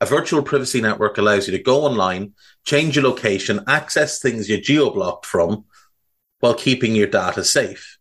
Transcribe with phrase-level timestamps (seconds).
[0.00, 2.32] A virtual privacy network allows you to go online,
[2.64, 5.64] change your location, access things you're geo-blocked from
[6.38, 7.98] while keeping your data safe.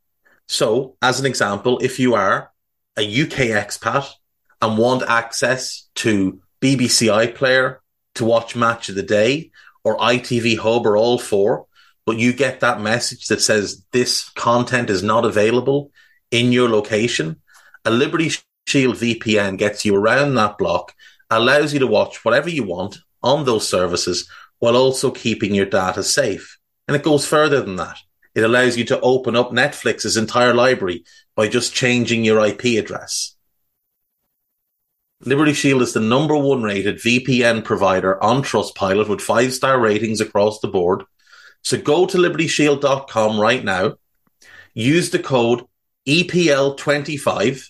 [0.48, 2.52] So, as an example, if you are
[2.98, 4.10] a UK expat
[4.62, 7.78] and want access to BBC iPlayer
[8.16, 9.52] to watch Match of the Day
[9.84, 11.68] or ITV Hub or all four,
[12.06, 15.92] but you get that message that says this content is not available
[16.32, 17.42] in your location,
[17.86, 18.32] a Liberty
[18.68, 20.94] Shield VPN gets you around that block,
[21.30, 24.30] allows you to watch whatever you want on those services
[24.60, 26.58] while also keeping your data safe.
[26.88, 27.98] And it goes further than that.
[28.36, 31.04] It allows you to open up Netflix's entire library
[31.36, 33.36] by just changing your IP address.
[35.26, 40.22] Liberty Shield is the number one rated VPN provider on Trustpilot with five star ratings
[40.22, 41.04] across the board
[41.64, 43.96] so go to libertyshield.com right now,
[44.74, 45.66] use the code
[46.08, 47.70] EPL25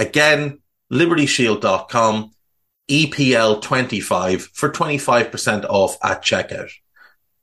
[0.00, 0.58] Again,
[0.90, 2.32] libertyshield.com,
[2.90, 6.70] EPL25 for 25% off at checkout.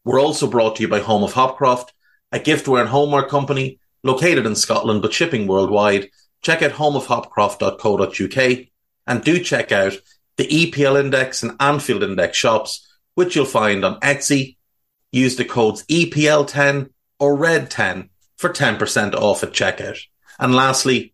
[0.03, 1.89] We're also brought to you by Home of Hopcroft,
[2.31, 6.09] a giftware and homeware company located in Scotland but shipping worldwide.
[6.41, 8.67] Check out homeofhopcroft.co.uk
[9.05, 9.93] and do check out
[10.37, 14.57] the EPL Index and Anfield Index shops, which you'll find on Etsy,
[15.11, 16.89] use the codes EPL10
[17.19, 19.99] or RED10 for 10% off at checkout.
[20.39, 21.13] And lastly,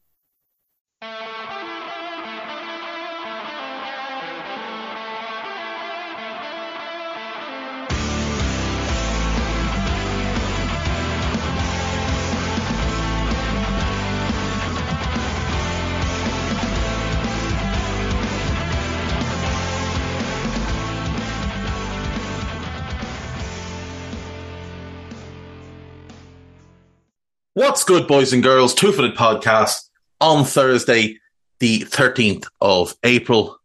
[27.71, 28.75] What's good, boys and girls?
[28.75, 29.87] Two Footed Podcast
[30.19, 31.19] on Thursday,
[31.59, 33.59] the 13th of April.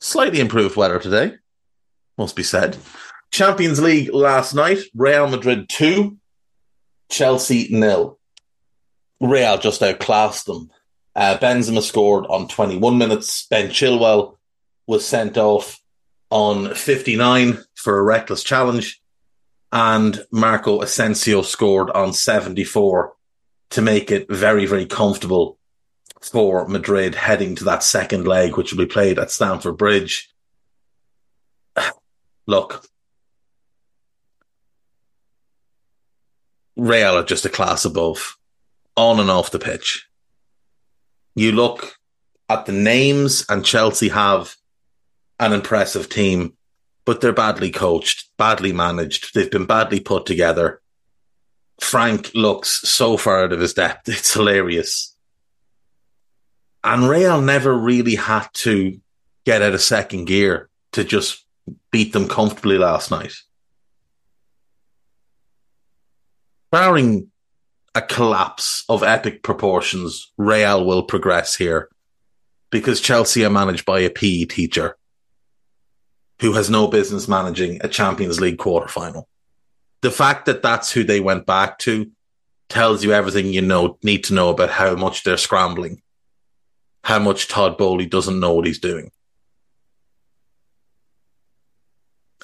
[0.00, 1.34] Slightly improved weather today,
[2.16, 2.78] must be said.
[3.30, 6.16] Champions League last night, Real Madrid 2,
[7.10, 8.18] Chelsea nil.
[9.20, 10.70] Real just outclassed them.
[11.14, 13.46] Uh, Benzema scored on 21 minutes.
[13.50, 14.38] Ben Chilwell
[14.86, 15.78] was sent off
[16.30, 19.02] on 59 for a reckless challenge
[19.72, 23.12] and Marco Asensio scored on 74
[23.70, 25.58] to make it very, very comfortable
[26.20, 30.30] for Madrid heading to that second leg, which will be played at Stamford Bridge.
[32.46, 32.84] Look,
[36.76, 38.38] Real are just a class above,
[38.96, 40.06] on and off the pitch.
[41.34, 41.98] You look
[42.48, 44.54] at the names, and Chelsea have
[45.40, 46.56] an impressive team
[47.08, 49.32] but they're badly coached, badly managed.
[49.32, 50.82] They've been badly put together.
[51.80, 54.08] Frank looks so far out of his depth.
[54.10, 55.16] It's hilarious.
[56.84, 59.00] And Real never really had to
[59.46, 61.46] get out of second gear to just
[61.90, 63.32] beat them comfortably last night.
[66.70, 67.30] Barring
[67.94, 71.88] a collapse of epic proportions, Real will progress here
[72.68, 74.97] because Chelsea are managed by a PE teacher
[76.40, 79.24] who has no business managing a Champions League quarterfinal.
[80.02, 82.10] The fact that that's who they went back to
[82.68, 86.02] tells you everything you know need to know about how much they're scrambling,
[87.02, 89.10] how much Todd Boehly doesn't know what he's doing.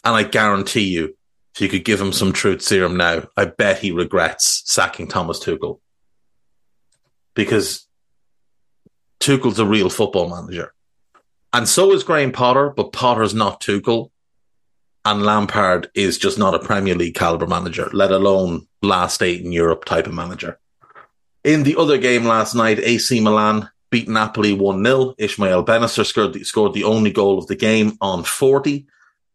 [0.04, 1.16] And I guarantee you,
[1.54, 5.38] if you could give him some truth serum now, I bet he regrets sacking Thomas
[5.38, 5.78] Tuchel.
[7.34, 7.86] because
[9.20, 10.73] Tuchel's a real football manager.
[11.54, 14.10] And so is Graham Potter, but Potter's not Tuchel.
[15.04, 19.52] And Lampard is just not a Premier League caliber manager, let alone last eight in
[19.52, 20.58] Europe type of manager.
[21.44, 25.14] In the other game last night, AC Milan beat Napoli 1 0.
[25.16, 28.86] Ismael Bennacer scored the, scored the only goal of the game on 40.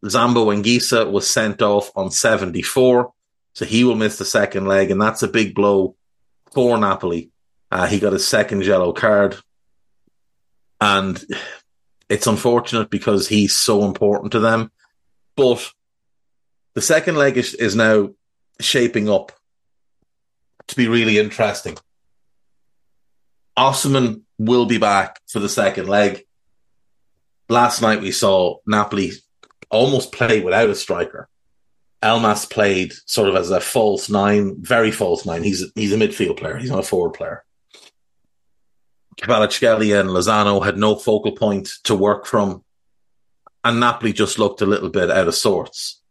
[0.03, 3.13] Zambo Anguissa was sent off on 74.
[3.53, 5.95] So he will miss the second leg, and that's a big blow
[6.51, 7.31] for Napoli.
[7.71, 9.37] Uh, he got his second yellow card.
[10.81, 11.23] And
[12.09, 14.71] it's unfortunate because he's so important to them.
[15.35, 15.71] But
[16.73, 18.09] the second leg is, is now
[18.59, 19.31] shaping up
[20.67, 21.77] to be really interesting.
[23.57, 26.25] Osimhen will be back for the second leg.
[27.47, 29.11] Last night we saw Napoli
[29.69, 31.29] almost play without a striker.
[32.01, 35.43] Elmas played sort of as a false nine, very false nine.
[35.43, 36.57] He's he's a midfield player.
[36.57, 37.43] He's not a forward player.
[39.19, 42.63] Kvaratskhelia and Lozano had no focal point to work from,
[43.63, 46.01] and Napoli just looked a little bit out of sorts.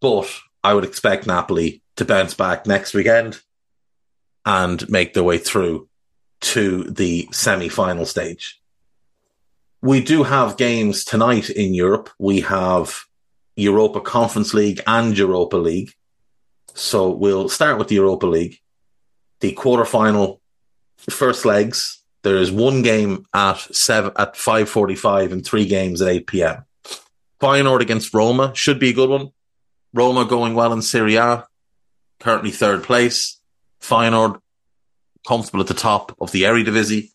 [0.00, 0.30] But
[0.62, 3.40] I would expect Napoli to bounce back next weekend
[4.46, 5.88] and make their way through
[6.40, 8.60] to the semi-final stage.
[9.82, 12.10] We do have games tonight in Europe.
[12.18, 13.04] We have
[13.56, 15.92] Europa Conference League and Europa League.
[16.74, 18.58] So we'll start with the Europa League.
[19.40, 20.39] The quarterfinal
[21.08, 22.02] first legs.
[22.22, 26.26] There is one game at seven at five forty five and three games at eight
[26.26, 26.64] PM.
[27.40, 29.30] Feyenoord against Roma should be a good one.
[29.94, 31.46] Roma going well in Serie A,
[32.20, 33.40] currently third place.
[33.80, 34.40] Feyenoord
[35.26, 37.10] comfortable at the top of the Eredivisie.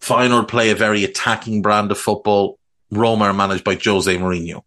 [0.00, 2.58] Feyenoord play a very attacking brand of football.
[2.90, 4.62] Roma are managed by Jose Mourinho.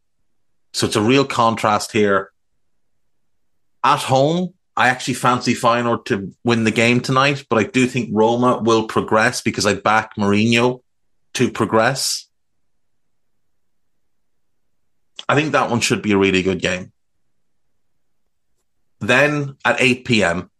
[0.73, 2.31] So it's a real contrast here.
[3.83, 8.09] At home, I actually fancy Feyenoord to win the game tonight, but I do think
[8.13, 10.81] Roma will progress because I back Mourinho
[11.33, 12.29] to progress.
[15.27, 16.93] I think that one should be a really good game.
[18.99, 20.51] Then at 8 p.m.,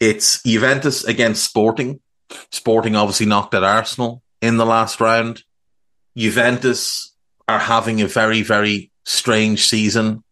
[0.00, 2.00] it's Juventus against Sporting.
[2.50, 5.42] Sporting obviously knocked at Arsenal in the last round.
[6.16, 7.14] Juventus
[7.46, 10.24] are having a very, very strange season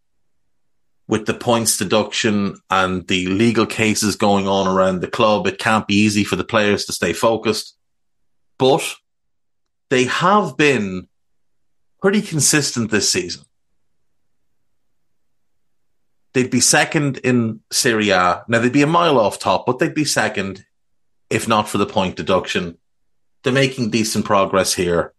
[1.09, 5.47] with the points deduction and the legal cases going on around the club.
[5.47, 7.77] It can't be easy for the players to stay focused,
[8.59, 8.83] but
[9.89, 11.09] they have been
[12.01, 13.45] pretty consistent this season.
[16.35, 18.45] They'd be second in Serie A.
[18.47, 20.65] Now they'd be a mile off top, but they'd be second
[21.31, 22.79] if not for the point deduction.
[23.43, 25.15] They're making decent progress here.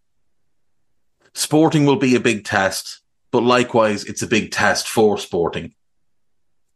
[1.33, 3.01] Sporting will be a big test,
[3.31, 5.73] but likewise, it's a big test for Sporting.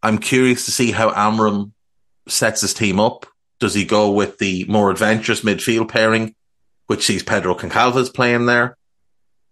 [0.04, 1.72] I'm curious to see how Amorim
[2.28, 3.26] sets his team up.
[3.60, 6.36] Does he go with the more adventurous midfield pairing,
[6.88, 8.78] which sees Pedro Goncalves playing there?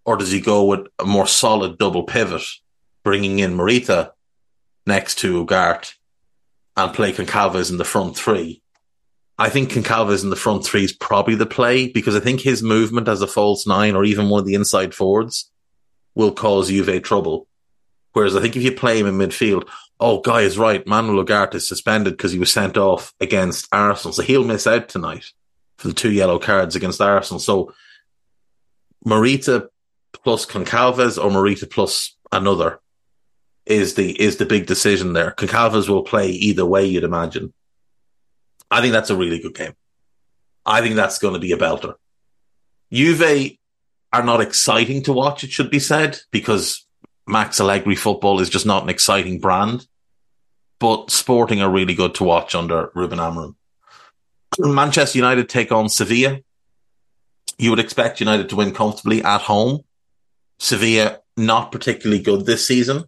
[0.04, 2.44] Or does he go with a more solid double pivot,
[3.06, 4.12] bringing in Morita
[4.86, 5.94] next to Ugarte
[6.76, 8.62] and play Goncalves in the front three?
[9.38, 12.62] I think Goncalves in the front three is probably the play because I think his
[12.62, 15.50] movement as a false nine or even one of the inside forwards
[16.14, 17.48] will cause Juve trouble.
[18.14, 19.70] Whereas I think if you play him in midfield,
[20.02, 20.86] oh, guy is right.
[20.88, 24.14] Manuel Ugarte is suspended because he was sent off against Arsenal.
[24.14, 25.26] So he'll miss out tonight
[25.78, 27.40] for the two yellow cards against Arsenal.
[27.40, 27.74] So
[29.06, 29.68] Morita
[30.24, 32.80] plus Goncalves or Morita plus another
[33.66, 35.32] is the is the big decision there.
[35.38, 37.54] Goncalves will play either way, you'd imagine.
[38.70, 39.74] I think that's a really good game.
[40.66, 41.96] I think that's going to be a belter.
[42.92, 43.58] Juve
[44.14, 46.86] are not exciting to watch, it should be said, because
[47.28, 49.86] Max Allegri football is just not an exciting brand.
[50.80, 53.56] But Sporting are really good to watch under Ruben Amorim.
[54.58, 56.40] Manchester United take on Sevilla.
[57.58, 59.84] You would expect United to win comfortably at home.
[60.60, 63.06] Sevilla not particularly good this season.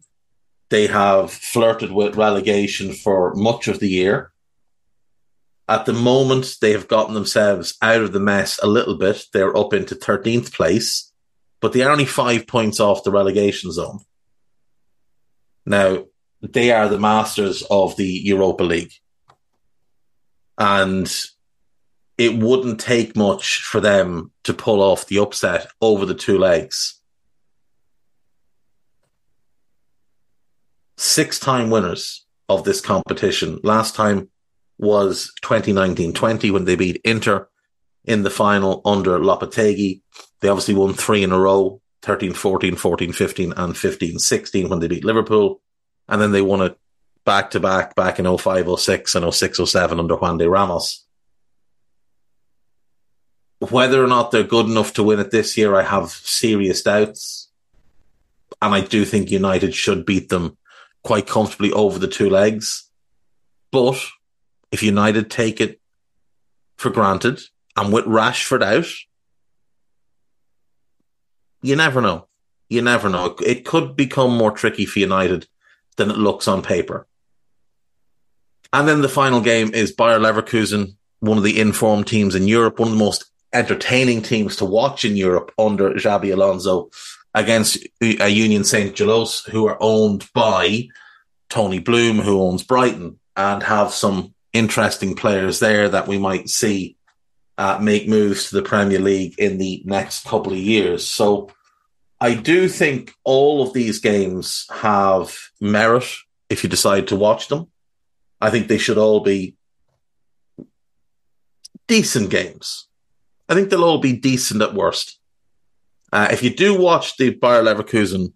[0.69, 4.31] They have flirted with relegation for much of the year.
[5.67, 9.25] At the moment, they have gotten themselves out of the mess a little bit.
[9.31, 11.12] They're up into 13th place,
[11.63, 13.99] but they are only five points off the relegation zone.
[15.65, 16.03] Now,
[16.41, 18.91] they are the masters of the Europa League.
[20.57, 21.09] And
[22.17, 26.99] it wouldn't take much for them to pull off the upset over the two legs.
[30.97, 33.61] Six time winners of this competition.
[33.63, 34.29] Last time
[34.77, 37.47] was 2019-20 when they beat Inter
[38.03, 40.01] in the final under Lopetegui.
[40.43, 45.61] They obviously won three in a row, 13-14, 14-15 and 15-16 when they beat Liverpool.
[46.09, 46.77] And then they won it
[47.23, 51.05] back to back back in 05-06 and 06-07 under Juande Ramos.
[53.59, 57.49] Whether or not they're good enough to win it this year, I have serious doubts.
[58.61, 60.57] And I do think United should beat them
[61.03, 62.89] quite comfortably over the two legs.
[63.71, 63.97] But
[64.73, 65.79] if United take it
[66.75, 67.39] for granted
[67.77, 68.91] and with Rashford out,
[71.63, 72.27] you never know.
[72.69, 73.35] You never know.
[73.43, 75.47] It could become more tricky for United
[75.97, 77.07] than it looks on paper.
[78.71, 82.79] And then the final game is Bayer Leverkusen, one of the informed teams in Europe,
[82.79, 86.89] one of the most entertaining teams to watch in Europe under Xabi Alonso
[87.35, 88.95] against a Union St.
[88.95, 90.87] Gilloise, who are owned by
[91.49, 96.97] Tony Bloom, who owns Brighton, and have some interesting players there that we might see
[97.57, 101.07] uh, make moves to the Premier League in the next couple of years.
[101.07, 101.51] So
[102.19, 106.05] I do think all of these games have merit
[106.49, 107.69] if you decide to watch them.
[108.41, 109.55] I think they should all be
[111.87, 112.87] decent games.
[113.47, 115.19] I think they'll all be decent at worst.
[116.11, 118.33] Uh, if you do watch the Bayer Leverkusen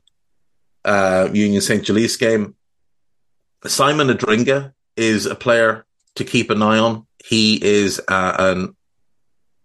[0.83, 1.85] uh, Union St.
[1.85, 2.55] Gilles game,
[3.65, 7.05] Simon Adingra is a player to keep an eye on.
[7.23, 8.75] He is uh, an,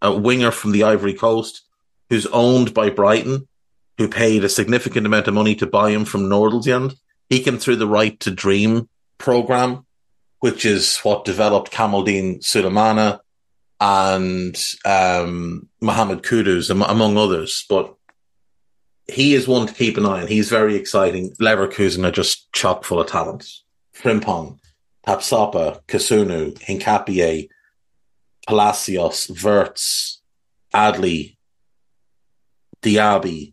[0.02, 1.62] a winger from the Ivory Coast
[2.10, 3.48] who's owned by Brighton,
[3.96, 6.96] who paid a significant amount of money to buy him from Nordsjælland.
[7.30, 9.86] He came through the Right to Dream program,
[10.40, 13.20] which is what developed Kamaldeen Sulemana
[13.80, 17.64] and um, Mohamed Kudus, among others.
[17.68, 17.94] But
[19.08, 20.26] he is one to keep an eye on.
[20.26, 21.30] He's very exciting.
[21.40, 23.46] Leverkusen are just chock full of talent.
[23.94, 24.58] Frimpong,
[25.06, 27.48] Tapsoba, Kossounou, Hincapié,
[28.46, 30.20] Palacios, Wirtz,
[30.74, 31.36] Adli,
[32.82, 33.52] Diaby,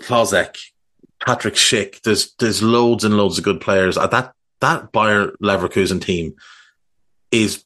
[0.00, 0.56] Hlozek,
[1.24, 2.02] Patrick Schick.
[2.02, 3.96] There's there's loads and loads of good players.
[3.96, 6.34] Uh, that that Bayer Leverkusen team
[7.30, 7.64] is,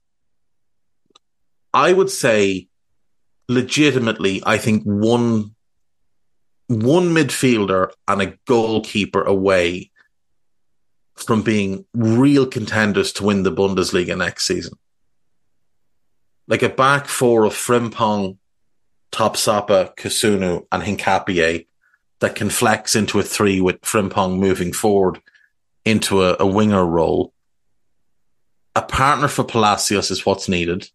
[1.72, 2.68] I would say,
[3.48, 5.54] legitimately, I think one
[6.68, 9.89] one midfielder and a goalkeeper away
[11.14, 14.74] from being real contenders to win the Bundesliga next season.
[16.46, 18.38] Like a back four of Frimpong,
[19.12, 21.66] Tapsoba, Kossounou, and Hincapié
[22.20, 25.20] that can flex into a three with Frimpong moving forward
[25.84, 27.32] into a, a winger role.
[28.76, 30.88] A partner for Palacios is what's needed.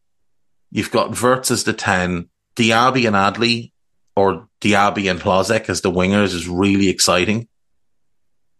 [0.72, 2.30] You've got Wirtz as the 10.
[2.56, 3.72] Diaby and Adli
[4.16, 7.48] or Diaby and Hlozek as the wingers is really exciting.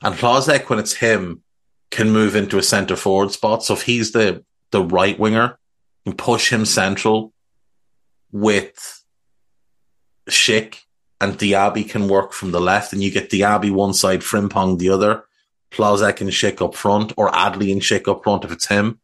[0.02, 1.42] And Hlozek, when it's him,
[1.96, 3.64] can move into a centre forward spot.
[3.64, 5.58] So if he's the, the right winger,
[6.18, 7.32] push him central
[8.34, 9.02] with
[10.30, 10.80] Schick
[11.22, 14.90] and Diaby can work from the left and you get Diaby one side, Frimpong the
[14.90, 15.24] other,
[15.72, 19.00] Hlozek and Schick up front or Adli and Schick up front if it's him.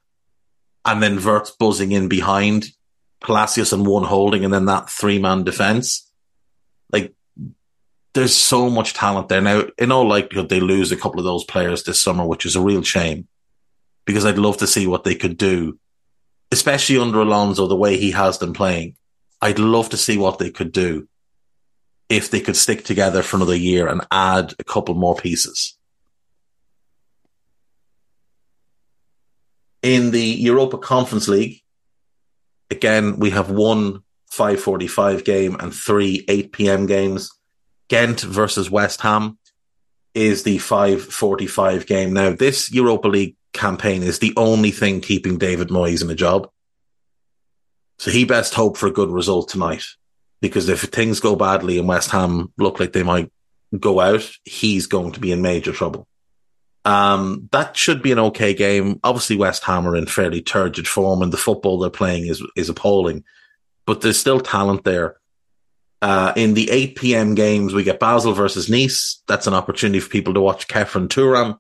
[0.84, 2.72] And then Wirtz buzzing in behind,
[3.22, 6.12] Palacios and one holding and then that three man defense.
[6.92, 7.14] Like
[8.14, 9.42] there's so much talent there.
[9.42, 12.56] Now, in all likelihood, they lose a couple of those players this summer, which is
[12.56, 13.28] a real shame
[14.06, 15.80] because I'd love to see what they could do,
[16.52, 18.96] especially under Alonso, the way he has them playing.
[19.42, 21.08] I'd love to see what they could do
[22.10, 25.78] if they could stick together for another year and add a couple more pieces.
[29.82, 31.62] In the Europa Conference League,
[32.70, 36.86] again, we have one 545 game and three 8 p.m.
[36.86, 37.32] games.
[37.92, 39.38] Ghent versus West Ham
[40.14, 42.14] is the 545 game.
[42.14, 46.50] Now, this Europa League campaign is the only thing keeping David Moyes in a job.
[48.00, 49.84] So he best hope for a good result tonight
[50.40, 53.30] because if things go badly and West Ham look like they might
[53.78, 56.08] go out, he's going to be in major trouble.
[56.86, 59.02] Um, that should be an okay game.
[59.04, 62.70] Obviously, West Ham are in fairly turgid form and the football they're playing is, is
[62.70, 63.26] appalling,
[63.86, 65.18] but there's still talent there.
[66.02, 67.36] Uh, in the 8 p.m.
[67.36, 69.22] games, we get Basel versus Nice.
[69.28, 71.60] That's an opportunity for people to watch Khéphren Thuram,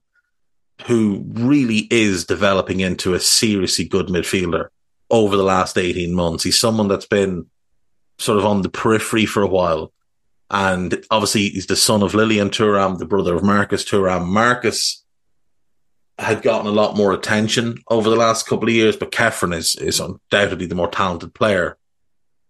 [0.87, 4.69] who really is developing into a seriously good midfielder
[5.11, 6.43] over the last 18 months.
[6.43, 7.45] He's someone that's been
[8.17, 9.93] sort of on the periphery for a while.
[10.49, 14.25] And obviously, he's the son of Lilian Thuram, the brother of Marcus Thuram.
[14.25, 15.05] Marcus
[16.17, 19.75] had gotten a lot more attention over the last couple of years, but Khéphren is,
[19.75, 21.77] is undoubtedly the more talented player.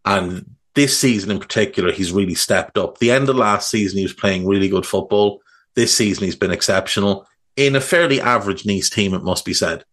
[0.04, 2.98] And this season in particular, he's really stepped up.
[2.98, 5.42] The end of last season, he was playing really good football.
[5.76, 9.84] This season, he's been exceptional in a fairly average Nice team, it must be said.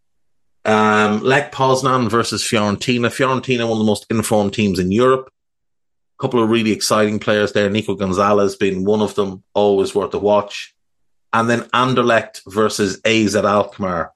[0.64, 3.08] Um, Lech Poznan versus Fiorentina.
[3.08, 5.30] Fiorentina, one of the most informed teams in Europe.
[6.18, 7.70] A couple of really exciting players there.
[7.70, 10.74] Nico Gonzalez being one of them, always worth a watch.
[11.32, 14.12] And then Anderlecht versus AZ Alkmaar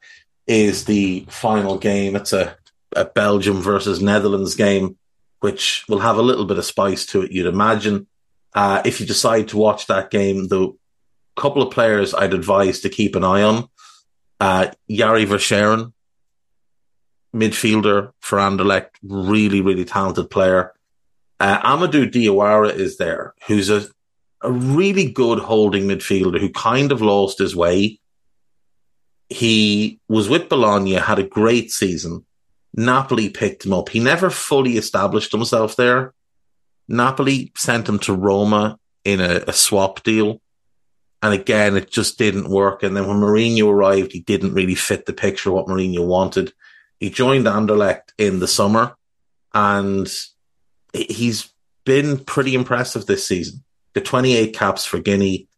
[0.47, 2.16] is the final game.
[2.16, 2.57] It's a
[2.95, 4.97] a Belgium versus Netherlands game,
[5.42, 8.06] which will have a little bit of spice to it, you'd imagine.
[8.54, 10.72] Uh, if you decide to watch that game, the
[11.37, 13.68] couple of players I'd advise to keep an eye on,
[14.38, 15.92] uh, Jari Verschaeren,
[17.34, 20.72] midfielder for Anderlecht, really, really talented player.
[21.40, 23.88] Uh, Amadou Diawara is there, who's a,
[24.42, 27.99] a really good holding midfielder who kind of lost his way.
[29.28, 32.25] He was with Bologna, had a great season.
[32.75, 33.88] Napoli picked him up.
[33.88, 36.14] He never fully established himself there.
[36.88, 40.41] Napoli sent him to Roma in a, a swap deal.
[41.23, 42.83] And again, it just didn't work.
[42.83, 46.52] And then when Mourinho arrived, he didn't really fit the picture what Mourinho wanted.
[46.99, 48.97] He joined Anderlecht in the summer
[49.55, 50.11] and
[50.93, 51.52] he's
[51.85, 53.62] been pretty impressive this season.
[53.95, 55.49] The 28 caps for Guinea.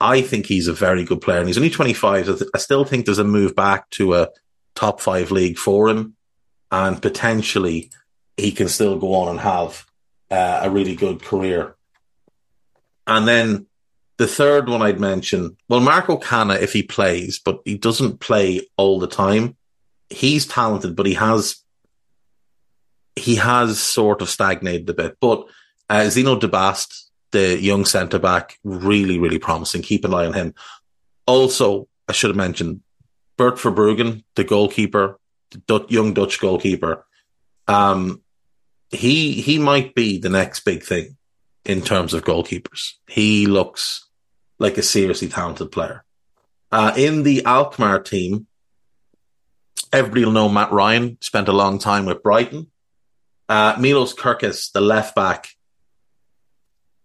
[0.00, 2.42] I think he's a very good player and he's only 25.
[2.54, 4.28] I still think there's a move back to a
[4.74, 6.16] top five league for him
[6.70, 7.90] and potentially
[8.36, 9.86] he can still go on and have
[10.30, 11.74] uh, a really good career.
[13.06, 13.66] And then
[14.18, 18.68] the third one I'd mention, well, Marco Kana, if he plays, but he doesn't play
[18.76, 19.56] all the time,
[20.10, 21.62] he's talented, but he has
[23.16, 25.16] he has sort of stagnated a bit.
[25.20, 25.46] But
[25.88, 29.82] uh, Zeno Debast, the young centre back, really, really promising.
[29.82, 30.54] Keep an eye on him.
[31.26, 32.80] Also, I should have mentioned
[33.36, 35.18] Bart Verbruggen, the goalkeeper,
[35.88, 37.06] young Dutch goalkeeper.
[37.66, 38.22] Um,
[38.90, 41.16] he he might be the next big thing
[41.64, 42.92] in terms of goalkeepers.
[43.06, 44.08] He looks
[44.58, 46.04] like a seriously talented player.
[46.72, 48.46] Uh, in the Alkmaar team,
[49.92, 52.70] everybody will know Matt Ryan spent a long time with Brighton.
[53.48, 55.48] Uh, Milos Kerkez, the left back,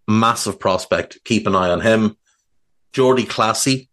[0.08, 1.20] massive prospect.
[1.24, 2.18] Keep an eye on him.
[2.92, 3.88] Jordy Clasie,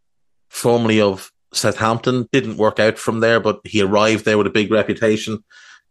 [0.48, 4.70] formerly of Southampton, didn't work out from there, but he arrived there with a big
[4.70, 5.42] reputation.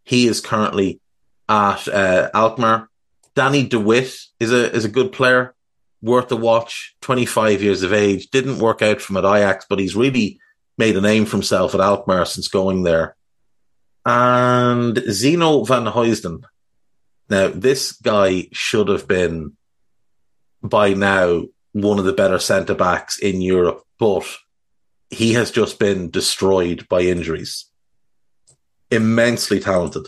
[0.04, 1.00] He is currently
[1.48, 2.88] at uh, Alkmaar.
[3.34, 5.54] Danny De Wit is a is a good player,
[6.02, 6.96] worth a watch.
[7.00, 10.40] Twenty five years of age, didn't work out from at Ajax, but he's really
[10.78, 13.16] made a name for himself at Alkmaar since going there.
[14.06, 16.44] And Zinho Vanheusden.
[17.28, 19.56] Now, this guy should have been
[20.62, 24.24] by now one of the better centre backs in Europe, but
[25.10, 27.66] he has just been destroyed by injuries.
[28.90, 30.06] Immensely talented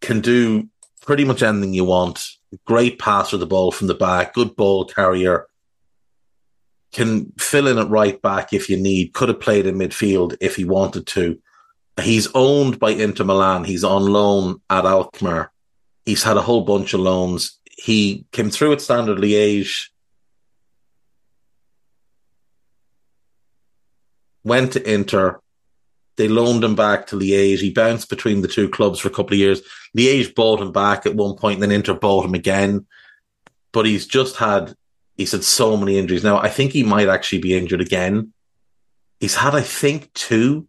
[0.00, 0.68] can do
[1.02, 2.24] pretty much anything you want.
[2.64, 5.46] Great passer of the ball from the back, good ball carrier.
[6.92, 9.12] Can fill in at right back if you need.
[9.12, 11.38] Could have played in midfield if he wanted to.
[12.00, 13.64] He's owned by Inter Milan.
[13.64, 15.52] He's on loan at Alkmaar.
[16.06, 17.58] He's had a whole bunch of loans.
[17.70, 19.88] He came through at Standard Liège.
[24.48, 25.40] Went to Inter,
[26.16, 27.60] they loaned him back to Liège.
[27.60, 29.62] He bounced between the two clubs for a couple of years.
[29.96, 32.86] Liège bought him back at one point, then Inter bought him again.
[33.72, 34.74] But he's just had,
[35.16, 36.24] he's had so many injuries.
[36.24, 38.32] Now, I think he might actually be injured again.
[39.20, 40.66] He's had, I think, two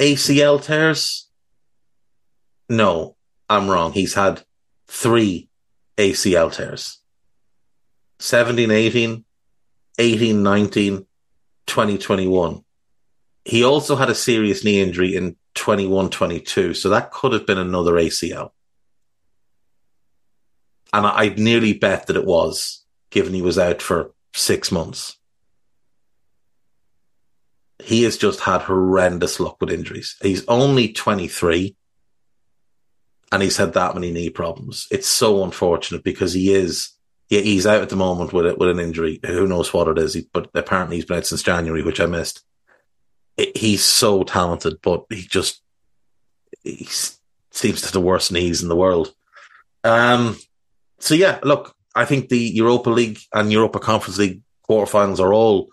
[0.00, 1.28] ACL tears.
[2.68, 3.14] No,
[3.48, 3.92] I'm wrong.
[3.92, 4.42] He's had
[4.88, 5.48] three
[5.96, 6.98] ACL tears
[8.18, 9.24] 17, 18,
[9.98, 11.06] 18, 19,
[11.66, 12.64] 2021.
[13.50, 17.58] He also had a serious knee injury in 21 22, so that could have been
[17.58, 18.50] another ACL.
[20.92, 25.16] And I'd nearly bet that it was, given he was out for six months.
[27.82, 30.14] He has just had horrendous luck with injuries.
[30.22, 31.74] He's only 23
[33.32, 34.86] and he's had that many knee problems.
[34.92, 36.90] It's so unfortunate because he is,
[37.30, 39.18] yeah, he's out at the moment with it, with an injury.
[39.26, 40.16] Who knows what it is?
[40.32, 42.44] But apparently he's been out since January, which I missed
[43.36, 45.62] he's so talented, but he just
[46.62, 46.86] he
[47.50, 49.14] seems to have the worst knees in the world.
[49.84, 50.36] Um,
[50.98, 55.68] so yeah, look, I think the Europa League and Europa Conference League quarterfinals are all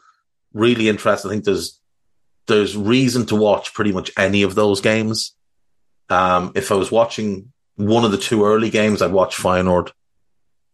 [0.54, 1.30] really interesting.
[1.30, 1.80] I think there's
[2.48, 5.36] there's reason to watch pretty much any of those games.
[6.10, 9.92] Um, if I was watching one of the two early games, I'd watch Feyenoord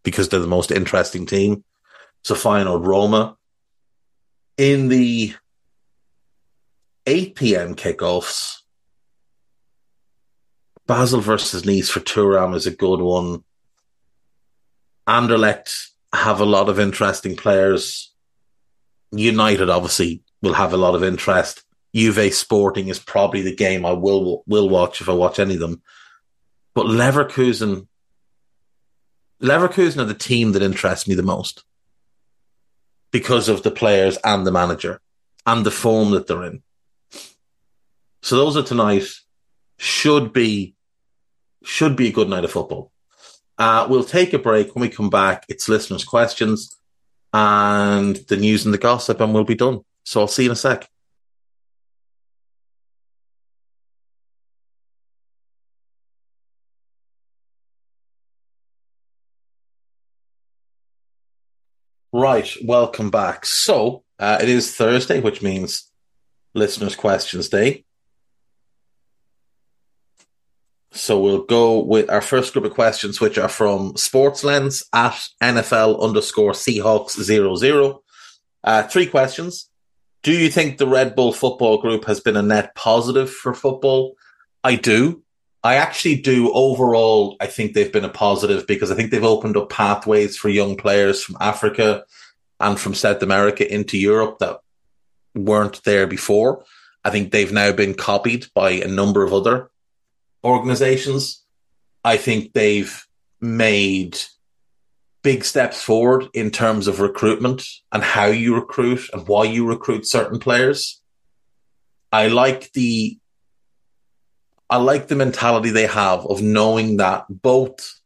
[0.04, 1.64] because they're the most interesting team.
[2.22, 3.36] So Feyenoord Roma.
[4.56, 5.34] In the
[7.06, 7.74] 8 p.m.
[7.74, 8.60] kickoffs.
[10.86, 13.42] Basel versus Nice for Thuram is a good one.
[15.06, 18.12] Anderlecht have a lot of interesting players.
[19.12, 21.62] United obviously will have a lot of interest.
[21.94, 25.60] Juve Sporting is probably the game I will will watch if I watch any of
[25.60, 25.82] them.
[26.74, 27.86] But Leverkusen,
[29.40, 31.64] Leverkusen are the team that interests me the most
[33.12, 35.00] because of the players and the manager
[35.46, 36.62] and the form that they're in.
[38.24, 39.04] So those are tonight.
[39.76, 40.74] should be
[41.62, 42.90] should be a good night of football.
[43.58, 44.74] Uh, we'll take a break.
[44.74, 46.74] When we come back, it's listeners' questions
[47.34, 49.80] and the news and the gossip, and we'll be done.
[50.04, 50.88] So I'll see you in a sec.
[62.10, 63.44] Right, welcome back.
[63.44, 65.90] So uh, it is Thursday, which means
[66.54, 67.84] listeners' questions day.
[70.94, 75.26] So we'll go with our first group of questions, which are from Sports Lens at
[75.42, 78.02] NFL underscore Seahawks zero zero.
[78.62, 79.68] Uh, three questions.
[80.22, 84.14] Do you think the Red Bull Football Group has been a net positive for football?
[84.62, 85.24] I do.
[85.64, 86.52] I actually do.
[86.52, 90.48] Overall, I think they've been a positive because I think they've opened up pathways for
[90.48, 92.04] young players from Africa
[92.60, 94.60] and from South America into Europe that
[95.34, 96.64] weren't there before.
[97.04, 99.70] I think they've now been copied by a number of other
[100.44, 101.42] organizations.
[102.04, 103.06] I think they've
[103.40, 104.18] made
[105.22, 110.06] big steps forward in terms of recruitment and how you recruit and why you recruit
[110.06, 111.00] certain players.
[112.12, 113.18] I like the
[114.70, 118.00] I like the mentality they have of knowing that both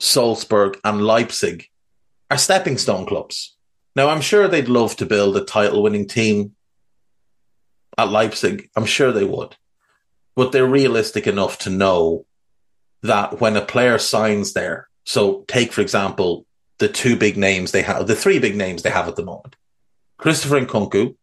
[0.00, 1.66] Salzburg and Leipzig
[2.30, 3.56] are stepping stone clubs.
[3.96, 6.54] Now I'm sure they'd love to build a title winning team
[7.98, 8.70] at Leipzig.
[8.76, 9.56] I'm sure they would
[10.34, 12.26] but they're realistic enough to know
[13.02, 16.46] that when a player signs there, so take, for example,
[16.78, 19.56] the two big names they have, the three big names they have at the moment.
[20.18, 21.14] Christopher Nkunku,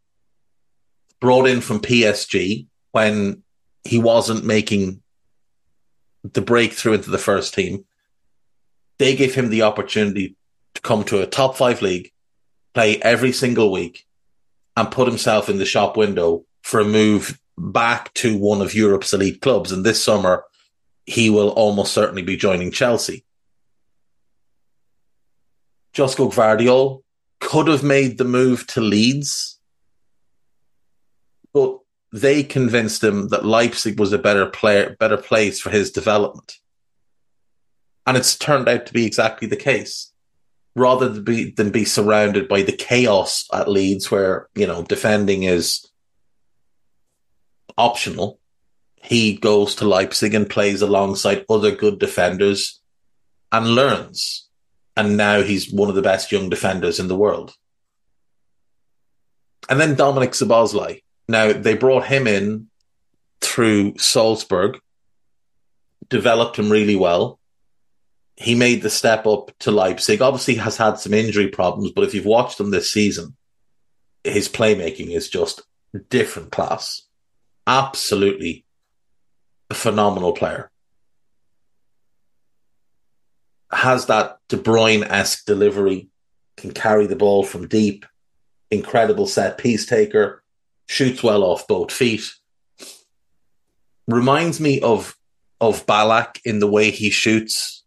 [1.19, 3.43] brought in from PSG when
[3.83, 5.01] he wasn't making
[6.23, 7.85] the breakthrough into the first team.
[8.97, 10.35] They gave him the opportunity
[10.75, 12.11] to come to a top five league,
[12.73, 14.05] play every single week,
[14.75, 19.13] and put himself in the shop window for a move back to one of Europe's
[19.13, 19.71] elite clubs.
[19.71, 20.43] And this summer,
[21.05, 23.23] he will almost certainly be joining Chelsea.
[25.93, 27.03] Josko Gvardiol
[27.39, 29.59] could have made the move to Leeds,
[31.53, 31.79] but
[32.11, 36.57] they convinced him that Leipzig was a better player, better place for his development.
[38.07, 40.11] And it's turned out to be exactly the case.
[40.75, 45.43] Rather than be, than be surrounded by the chaos at Leeds, where, you know, defending
[45.43, 45.90] is
[47.81, 48.39] optional.
[49.01, 52.79] He goes to Leipzig and plays alongside other good defenders
[53.51, 54.47] and learns.
[54.95, 57.53] And now he's one of the best young defenders in the world.
[59.69, 61.01] And then Dominik Szoboszlai.
[61.27, 62.67] Now, they brought him in
[63.39, 64.79] through Salzburg,
[66.09, 67.39] developed him really well.
[68.35, 70.21] He made the step up to Leipzig.
[70.21, 73.35] Obviously, has had some injury problems, but if you've watched him this season,
[74.23, 75.61] his playmaking is just
[76.09, 77.03] different class
[77.71, 78.65] absolutely
[79.69, 80.69] a phenomenal player.
[83.71, 86.09] Has that De Bruyne esque delivery,
[86.57, 88.05] can carry the ball from deep,
[88.69, 90.43] incredible set piece taker,
[90.87, 92.33] shoots well off both feet.
[94.07, 95.15] Reminds me of
[95.61, 97.83] of Ballack in the way he shoots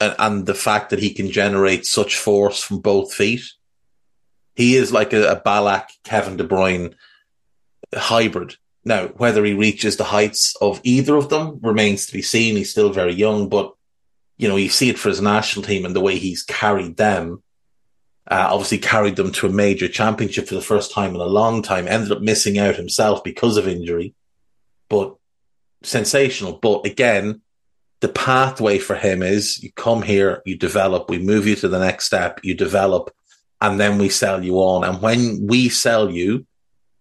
[0.00, 3.42] and, and, the fact that he can generate such force from both feet.
[4.54, 6.94] He is like a, a Ballack Kevin De Bruyne
[7.94, 8.56] hybrid.
[8.84, 12.56] Now, whether he reaches the heights of either of them remains to be seen.
[12.56, 13.72] He's still very young, but
[14.36, 17.42] you know, you see it for his national team and the way he's carried them.
[18.30, 21.62] Uh, obviously carried them to a major championship for the first time in a long
[21.62, 24.14] time, ended up missing out himself because of injury,
[24.88, 25.14] but
[25.82, 26.54] sensational.
[26.54, 27.42] But again,
[28.00, 31.78] the pathway for him is you come here, you develop, we move you to the
[31.78, 33.14] next step, you develop,
[33.60, 34.84] and then we sell you on.
[34.84, 36.46] And when we sell you,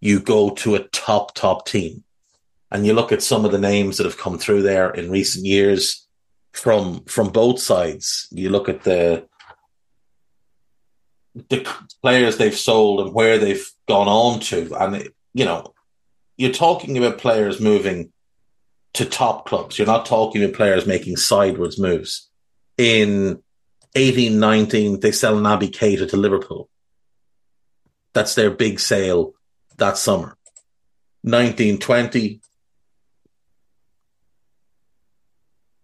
[0.04, 2.04] you go to a top, top team.
[2.70, 5.46] And you look at some of the names that have come through there in recent
[5.46, 6.06] years
[6.52, 8.28] from from both sides.
[8.32, 9.26] You look at the
[11.50, 11.66] the
[12.02, 15.74] players they've sold and where they've gone on to, and it, you know,
[16.36, 18.12] you're talking about players moving
[18.96, 19.78] to top clubs.
[19.78, 22.30] You're not talking about players making sideways moves.
[22.78, 23.42] In
[23.96, 26.70] 18, 19, they sell Naby Keita to Liverpool.
[28.14, 29.34] That's their big sale
[29.84, 30.38] that summer.
[31.24, 32.40] 1920,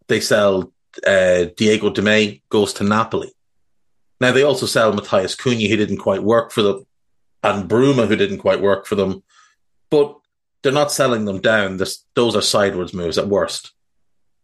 [0.07, 0.71] they sell
[1.05, 3.31] uh, Diego Demme goes to Napoli.
[4.21, 6.85] Now they also sell Matheus Cunha, who didn't quite work for them,
[7.43, 9.21] and Bruma, who didn't quite work for them.
[9.89, 10.17] But
[10.61, 11.77] they're not selling them down.
[11.77, 13.73] This, those are sideways moves at worst.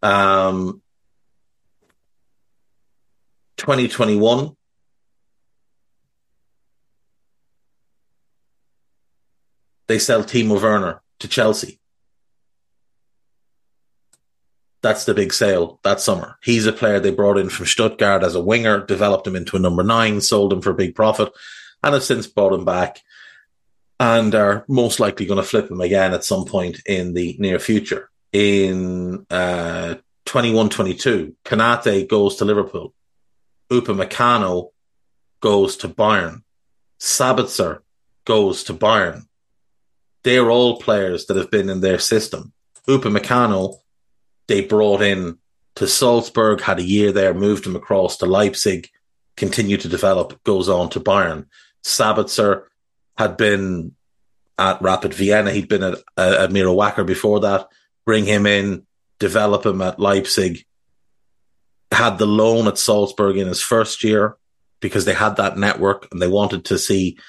[0.02, 0.82] Um,
[3.58, 4.56] 2021,
[9.88, 11.80] they sell Timo Werner to Chelsea.
[14.82, 16.38] That's the big sale that summer.
[16.44, 19.60] He's a player they brought in from Stuttgart as a winger, developed him into a
[19.60, 21.32] number nine, sold him for a big profit,
[21.82, 23.02] and have since brought him back
[24.00, 27.60] and are most likely going to flip him again at some point in the near
[27.60, 28.10] future.
[28.32, 29.96] In uh,
[30.26, 32.94] 21 22, Konate goes to Liverpool.
[33.72, 34.72] Upamecano
[35.40, 36.42] goes to Bayern.
[37.00, 37.80] Sabitzer
[38.26, 39.26] goes to Bayern.
[40.26, 42.52] They're all players that have been in their system.
[42.88, 43.76] Upamecano,
[44.48, 45.38] they brought in
[45.76, 48.90] to Salzburg, had a year there, moved him across to Leipzig,
[49.38, 51.46] continued to develop, goes on to Bayern.
[51.84, 52.64] Sabitzer
[53.20, 53.94] had been
[54.58, 55.52] at Rapid Vienna.
[55.52, 57.68] He'd been at, uh, at Miro Wacker before that.
[58.04, 58.88] Bring him in,
[59.20, 60.66] develop him at Leipzig.
[61.92, 64.38] Had the loan at Salzburg in his first year
[64.80, 67.20] because they had that network and they wanted to see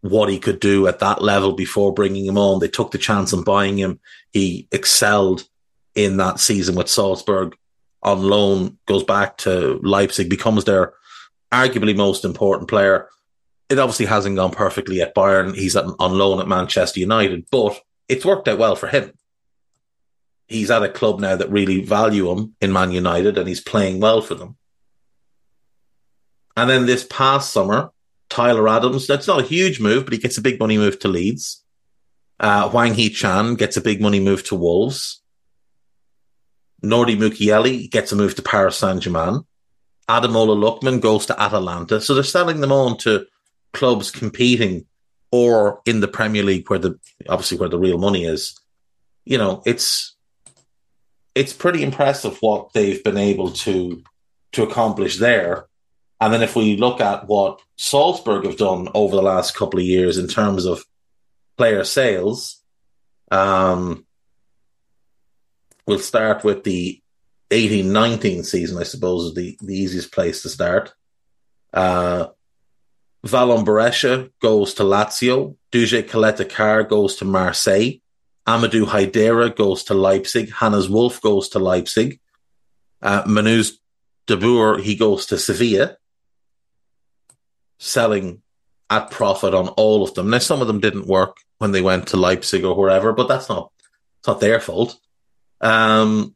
[0.00, 2.60] what he could do at that level before bringing him on.
[2.60, 4.00] They took the chance on buying him.
[4.32, 5.44] He excelled
[5.94, 7.56] in that season with Salzburg
[8.02, 10.94] on loan, goes back to Leipzig, becomes their
[11.52, 13.08] arguably most important player.
[13.68, 15.54] It obviously hasn't gone perfectly at Bayern.
[15.54, 19.12] He's on loan at Manchester United, but it's worked out well for him.
[20.46, 24.00] He's at a club now that really value him in Man United and he's playing
[24.00, 24.56] well for them.
[26.56, 27.90] And then this past summer,
[28.28, 31.08] Tyler Adams, that's not a huge move, but he gets a big money move to
[31.08, 31.64] Leeds.
[32.38, 35.22] Uh, Hwang Hee-chan gets a big money move to Wolves.
[36.84, 39.44] Nordi Mukiele gets a move to Paris Saint-Germain.
[40.08, 42.00] Ademola Lookman goes to Atalanta.
[42.00, 43.26] So they're selling them on to
[43.72, 44.86] clubs competing
[45.30, 48.58] or in the Premier League where the obviously where the real money is.
[49.24, 50.16] You know, it's
[51.34, 54.02] it's pretty impressive what they've been able to
[54.52, 55.67] to accomplish there.
[56.20, 59.86] And then if we look at what Salzburg have done over the last couple of
[59.86, 60.84] years in terms of
[61.56, 62.60] player sales,
[63.30, 64.04] um,
[65.86, 67.00] we'll start with the
[67.50, 70.92] 18-19 season, I suppose, is the, the easiest place to start.
[71.72, 72.26] Uh,
[73.24, 75.56] Valon Berisha goes to Lazio.
[75.70, 78.00] Duje Caleta-Car goes to Marseille.
[78.46, 80.52] Amadou Haidara goes to Leipzig.
[80.52, 82.18] Hannes Wolf goes to Leipzig.
[83.00, 83.78] Uh, Manus
[84.26, 85.96] De Boer, he goes to Sevilla
[87.78, 88.42] selling
[88.90, 90.30] at profit on all of them.
[90.30, 93.48] Now, some of them didn't work when they went to Leipzig or wherever, but that's
[93.48, 93.70] not
[94.18, 94.96] it's not their fault.
[95.60, 96.34] Um,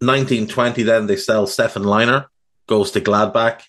[0.00, 2.26] Nineteen twenty, then they sell Stefan Lainer,
[2.68, 3.62] goes to Gladbach,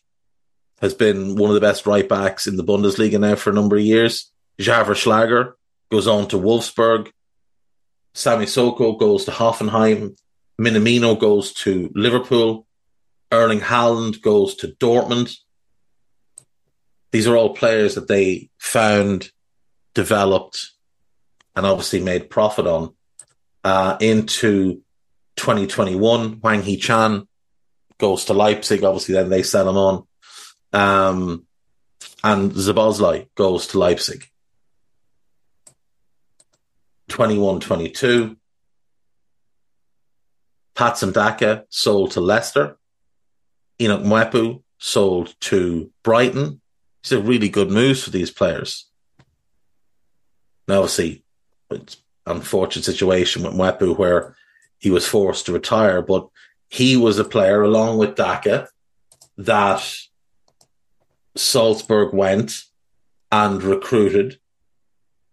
[0.81, 3.77] has been one of the best right backs in the Bundesliga now for a number
[3.77, 4.31] of years.
[4.59, 5.55] Xaver Schlager
[5.89, 7.11] goes on to Wolfsburg.
[8.13, 10.17] Samassekou goes to Hoffenheim.
[10.59, 12.65] Minamino goes to Liverpool.
[13.31, 15.35] Erling Haaland goes to Dortmund.
[17.11, 19.31] These are all players that they found,
[19.93, 20.71] developed,
[21.55, 22.95] and obviously made profit on.
[23.63, 24.81] Uh, into
[25.35, 27.27] 2021, Hwang Hee-chan
[27.97, 28.83] goes to Leipzig.
[28.83, 30.07] Obviously, then they sell him on.
[30.73, 31.45] Um,
[32.23, 34.25] and Szoboszlai goes to Leipzig.
[37.09, 38.37] 21 22.
[40.77, 42.77] Patson Daka sold to Leicester.
[43.81, 46.61] Enoch Mwepu sold to Brighton.
[47.03, 48.87] These are really good moves for these players.
[50.67, 51.23] Now, obviously,
[51.71, 54.35] it's an unfortunate situation with Mwepu where
[54.77, 56.29] he was forced to retire, but
[56.69, 58.67] he was a player along with Daka
[59.37, 59.83] that
[61.35, 62.65] Salzburg went
[63.31, 64.39] and recruited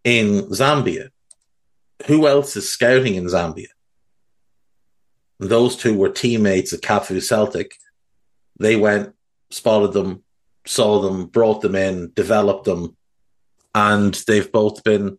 [0.05, 1.11] in Zambia.
[2.07, 3.74] Who else is scouting in Zambia?
[5.39, 7.75] Those two were teammates at Kafue Celtic.
[8.59, 9.15] They went,
[9.51, 10.23] spotted them,
[10.67, 12.97] saw them, brought them in, developed them,
[13.75, 15.19] and they've both been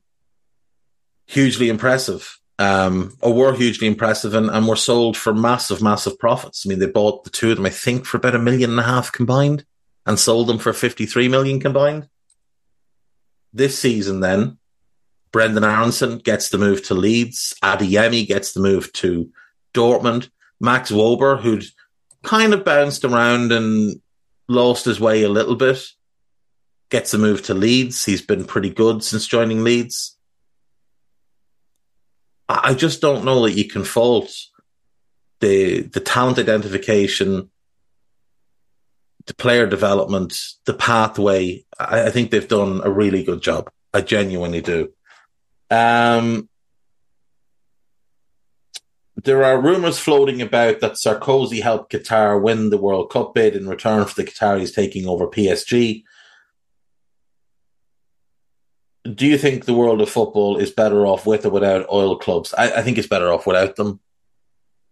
[1.28, 2.40] hugely impressive.
[2.58, 6.66] Um, or were hugely impressive and, and were sold for massive, massive profits.
[6.66, 8.80] I mean, they bought the two of them, I think, for about a million and
[8.80, 9.66] a half combined
[10.06, 12.08] and sold them for 53 million combined.
[13.52, 14.58] This season, then,
[15.34, 17.56] Brendan Aaronson gets the move to Leeds.
[17.62, 19.30] Adeyemi gets the move to
[19.76, 20.30] Dortmund.
[20.60, 21.66] Max Wober, who'd
[22.24, 24.02] kind of bounced around and
[24.48, 25.84] lost his way a little bit,
[26.90, 28.06] gets a move to Leeds.
[28.06, 30.18] He's been pretty good since joining Leeds.
[32.48, 34.32] I just don't know that you can fault
[35.40, 37.50] the the talent identification,
[39.26, 41.66] the player development, the pathway.
[41.80, 43.72] I, I think they've done a really good job.
[43.94, 44.92] I genuinely do.
[45.72, 46.50] Um,
[49.24, 53.68] there are rumors floating about that Sarkozy helped Qatar win the World Cup bid in
[53.68, 56.04] return for the Qataris taking over PSG.
[59.14, 62.54] do you think the world of football is better off with or without oil clubs?
[62.58, 64.00] I, I think it's better off without them.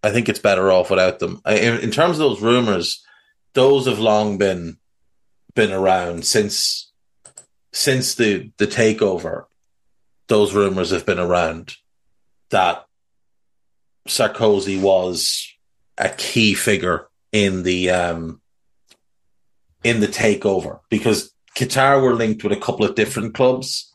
[0.03, 1.41] I think it's better off without them.
[1.45, 3.03] I, in, in terms of those rumors,
[3.53, 4.77] those have long been
[5.55, 6.91] been around since
[7.71, 9.45] since the the takeover.
[10.27, 11.75] Those rumors have been around
[12.49, 12.85] that
[14.07, 15.47] Sarkozy was
[15.97, 18.41] a key figure in the um,
[19.83, 23.93] in the takeover because Qatar were linked with a couple of different clubs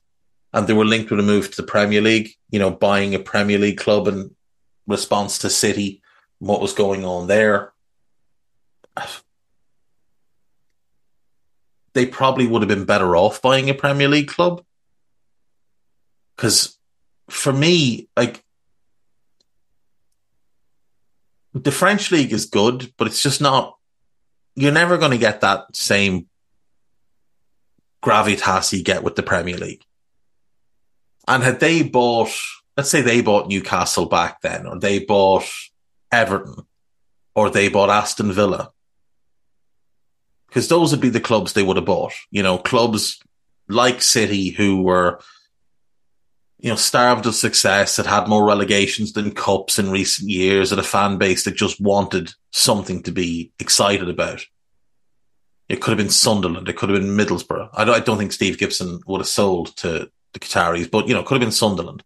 [0.52, 3.18] and they were linked with a move to the Premier League, you know, buying a
[3.18, 4.34] Premier League club in
[4.86, 6.02] response to City,
[6.38, 7.72] what was going on there.
[11.92, 14.64] They probably would have been better off buying a Premier League club.
[16.36, 16.78] Because
[17.28, 18.42] for me, like,
[21.64, 23.76] the French league is good, but it's just not,
[24.54, 26.26] you're never going to get that same
[28.02, 29.84] gravitas you get with the Premier League.
[31.26, 32.30] And had they bought,
[32.76, 35.44] let's say they bought Newcastle back then, or they bought
[36.10, 36.66] Everton,
[37.34, 38.72] or they bought Aston Villa,
[40.48, 42.14] because those would be the clubs they would have bought.
[42.30, 43.20] You know, clubs
[43.68, 45.20] like City who were,
[46.58, 50.80] you know, starved of success, that had more relegations than cups in recent years, and
[50.80, 54.44] a fan base that just wanted something to be excited about.
[55.68, 56.68] It could have been Sunderland.
[56.68, 57.68] It could have been Middlesbrough.
[57.74, 61.14] I don't, I don't think Steve Gibson would have sold to the Qataris, but you
[61.14, 62.02] know, it could have been Sunderland.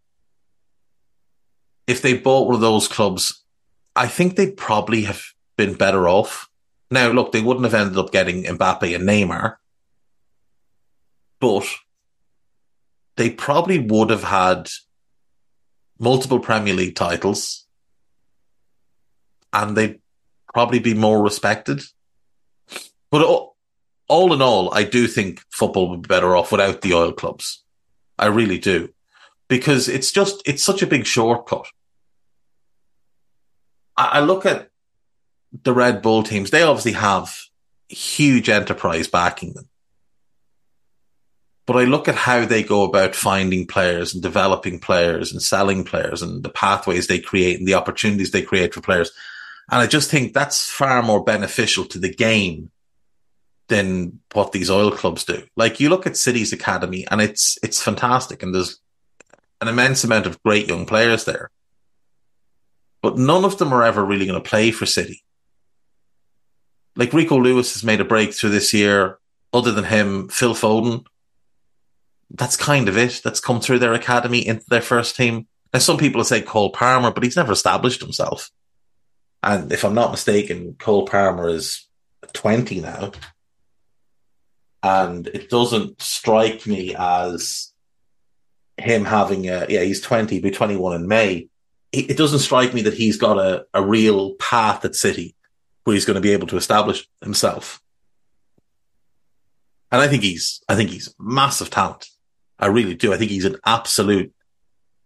[1.86, 3.42] If they bought one of those clubs,
[3.96, 5.22] I think they'd probably have
[5.56, 6.48] been better off.
[6.90, 9.56] Now, look, they wouldn't have ended up getting Mbappe and Neymar,
[11.40, 11.66] but
[13.16, 14.70] they probably would have had
[15.98, 17.66] multiple Premier League titles
[19.52, 20.00] and they'd
[20.52, 21.82] probably be more respected.
[23.10, 23.50] But
[24.08, 27.62] all in all, I do think football would be better off without the oil clubs.
[28.18, 28.92] I really do.
[29.48, 31.66] Because it's just, it's such a big shortcut.
[33.96, 34.70] I, I look at
[35.52, 37.36] the Red Bull teams, they obviously have
[37.88, 39.68] huge enterprise backing them.
[41.66, 45.84] But I look at how they go about finding players and developing players and selling
[45.84, 49.12] players and the pathways they create and the opportunities they create for players.
[49.70, 52.70] And I just think that's far more beneficial to the game
[53.68, 55.44] than what these oil clubs do.
[55.56, 58.80] Like you look at City's academy and it's it's fantastic and there's
[59.60, 61.50] an immense amount of great young players there.
[63.02, 65.22] But none of them are ever really going to play for City.
[66.96, 69.18] Like Rico Lewis has made a breakthrough this year.
[69.52, 71.04] Other than him, Phil Foden.
[72.34, 73.20] That's kind of it.
[73.22, 75.46] That's come through their academy into their first team.
[75.72, 78.50] Now, some people say Cole Palmer, but he's never established himself.
[79.42, 81.88] And if I'm not mistaken, Cole Palmer is
[82.32, 83.12] 20 now
[84.82, 87.72] and it doesn't strike me as
[88.76, 91.48] him having a yeah he's 20 be 21 in may
[91.92, 95.34] it doesn't strike me that he's got a, a real path at city
[95.84, 97.82] where he's going to be able to establish himself
[99.90, 102.08] and i think he's i think he's massive talent
[102.62, 103.12] i really do.
[103.12, 104.32] I think he's an absolute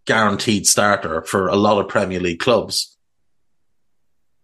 [0.05, 2.97] guaranteed starter for a lot of premier league clubs.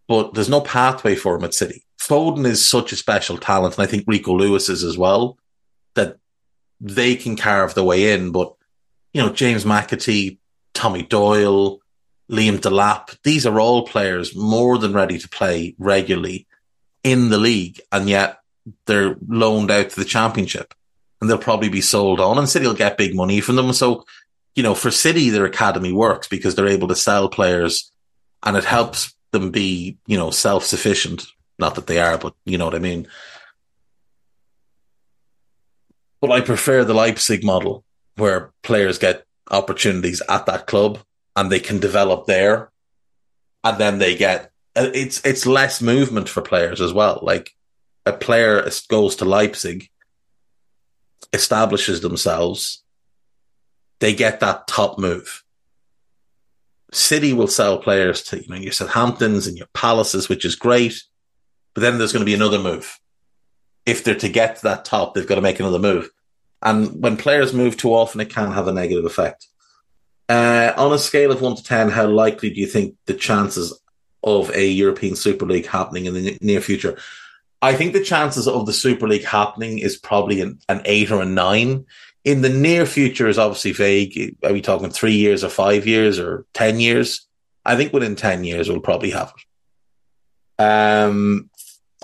[0.08, 1.84] But there's no pathway for him at city.
[2.00, 5.38] Foden is such a special talent, and I think Rico Lewis is as well,
[5.94, 6.16] that
[6.80, 8.32] they can carve the way in.
[8.32, 8.54] But,
[9.12, 10.38] you know, James McAtee,
[10.74, 11.80] Tommy Doyle,
[12.30, 16.46] Liam Delap, these are all players more than ready to play regularly
[17.04, 18.38] in the league, and yet
[18.86, 20.74] they're loaned out to the championship
[21.22, 23.72] and they'll probably be sold on and City will get big money from them.
[23.72, 24.04] So,
[24.56, 27.90] you know, for City, their academy works because they're able to sell players
[28.42, 31.24] and it helps them be, you know, self sufficient
[31.58, 33.06] not that they are, but you know what I mean.
[36.20, 37.84] But I prefer the Leipzig model
[38.16, 40.98] where players get opportunities at that club
[41.36, 42.70] and they can develop there.
[43.62, 47.20] And then they get, it's, it's less movement for players as well.
[47.22, 47.54] Like
[48.04, 49.88] a player goes to Leipzig,
[51.32, 52.82] establishes themselves,
[54.00, 55.42] they get that top move.
[56.92, 61.02] City will sell players to, you know, your Southamptons and your Palaces, which is great.
[61.74, 62.98] But then there's going to be another move.
[63.86, 66.10] If they're to get to that top, they've got to make another move.
[66.60, 69.48] And when players move too often, it can have a negative effect.
[70.28, 73.78] Uh, on a scale of one to 10, how likely do you think the chances
[74.22, 76.98] of a European Super League happening in the near future?
[77.62, 81.22] I think the chances of the Super League happening is probably an, an eight or
[81.22, 81.86] a nine.
[82.24, 84.36] In the near future is obviously vague.
[84.44, 87.26] Are we talking three years or five years or 10 years?
[87.64, 89.32] I think within 10 years we'll probably have
[90.58, 90.62] it.
[90.62, 91.50] Um,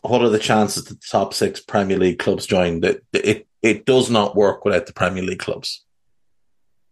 [0.02, 2.80] what are the chances that the top six Premier League clubs join?
[2.80, 5.84] That it it does not work without the Premier League clubs.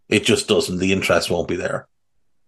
[0.08, 0.78] It just doesn't.
[0.78, 1.86] The interest won't be there.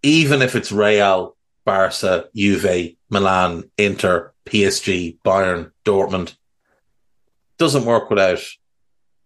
[0.03, 6.35] Even if it's Real, Barca, Juve, Milan, Inter, PSG, Bayern, Dortmund,
[7.59, 8.41] doesn't work without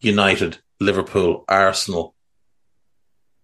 [0.00, 2.14] United, Liverpool, Arsenal,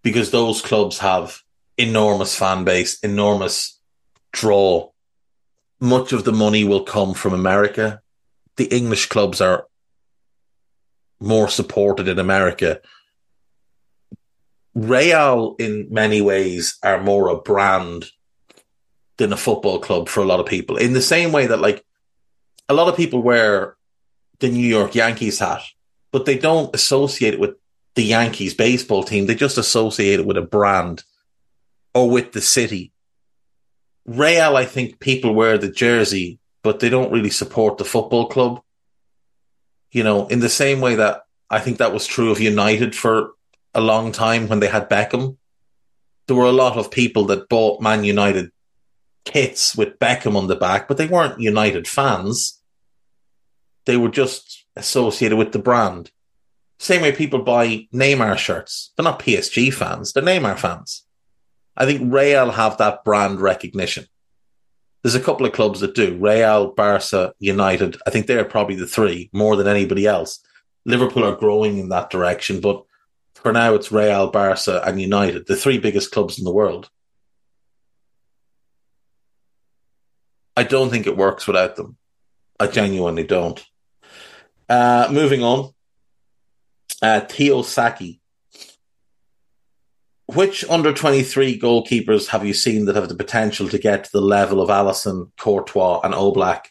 [0.02, 1.42] because those clubs have
[1.76, 3.78] enormous fan base, enormous
[4.32, 4.90] draw.
[5.80, 8.00] Much of the money will come from America.
[8.56, 9.66] The English clubs are
[11.20, 12.80] more supported in America.
[14.74, 18.06] Real, in many ways, are more a brand
[19.18, 20.76] than a football club for a lot of people.
[20.76, 21.84] In the same way that, like,
[22.68, 23.76] a lot of people wear
[24.40, 25.62] the New York Yankees hat,
[26.12, 27.56] but they don't associate it with
[27.94, 29.26] the Yankees baseball team.
[29.26, 31.02] They just associate it with a brand
[31.94, 32.92] or with the city.
[34.06, 38.62] Real, I think people wear the jersey, but they don't really support the football club.
[39.90, 43.32] You know, in the same way that I think that was true of United for
[43.74, 45.36] a long time when they had Beckham.
[46.26, 48.52] There were a lot of people that bought Man United
[49.28, 52.60] kits with Beckham on the back, but they weren't United fans.
[53.84, 56.10] They were just associated with the brand.
[56.78, 58.92] Same way people buy Neymar shirts.
[58.96, 61.04] They're not PSG fans, they're Neymar fans.
[61.76, 64.06] I think Real have that brand recognition.
[65.02, 66.16] There's a couple of clubs that do.
[66.16, 67.96] Real, Barca, United.
[68.04, 70.40] I think they're probably the three more than anybody else.
[70.84, 72.82] Liverpool are growing in that direction, but
[73.34, 76.90] for now it's Real, Barca, and United, the three biggest clubs in the world.
[80.59, 81.96] I don't think it works without them.
[82.59, 83.64] I genuinely don't.
[84.68, 85.72] Uh, moving on.
[87.00, 88.20] Uh, Theo Saki.
[90.26, 94.20] Which under 23 goalkeepers have you seen that have the potential to get to the
[94.20, 96.64] level of Alisson, Courtois, and Oblak?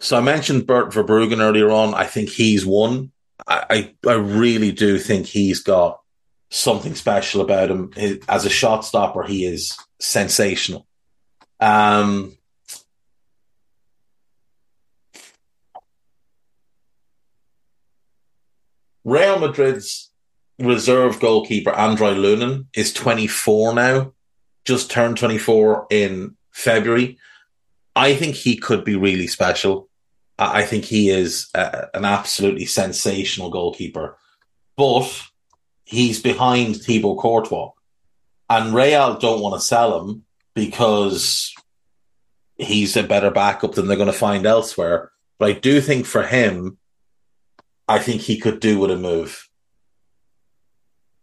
[0.00, 1.94] So I mentioned Bart Verbruggen earlier on.
[1.94, 3.12] I think he's one.
[3.46, 6.00] I, I, I really do think he's got
[6.50, 7.92] something special about him.
[8.28, 10.88] As a shot stopper, he is sensational.
[11.60, 12.35] Um,
[19.06, 20.10] Real Madrid's
[20.58, 24.12] reserve goalkeeper, Andre Lunin, is 24 now,
[24.64, 27.16] just turned 24 in February.
[27.94, 29.88] I think he could be really special.
[30.40, 34.18] I think he is a, an absolutely sensational goalkeeper,
[34.76, 35.08] but
[35.84, 37.70] he's behind Thibaut Courtois.
[38.50, 41.54] And Real don't want to sell him because
[42.56, 45.12] he's a better backup than they're going to find elsewhere.
[45.38, 46.78] But I do think for him,
[47.88, 49.48] I think he could do with a move.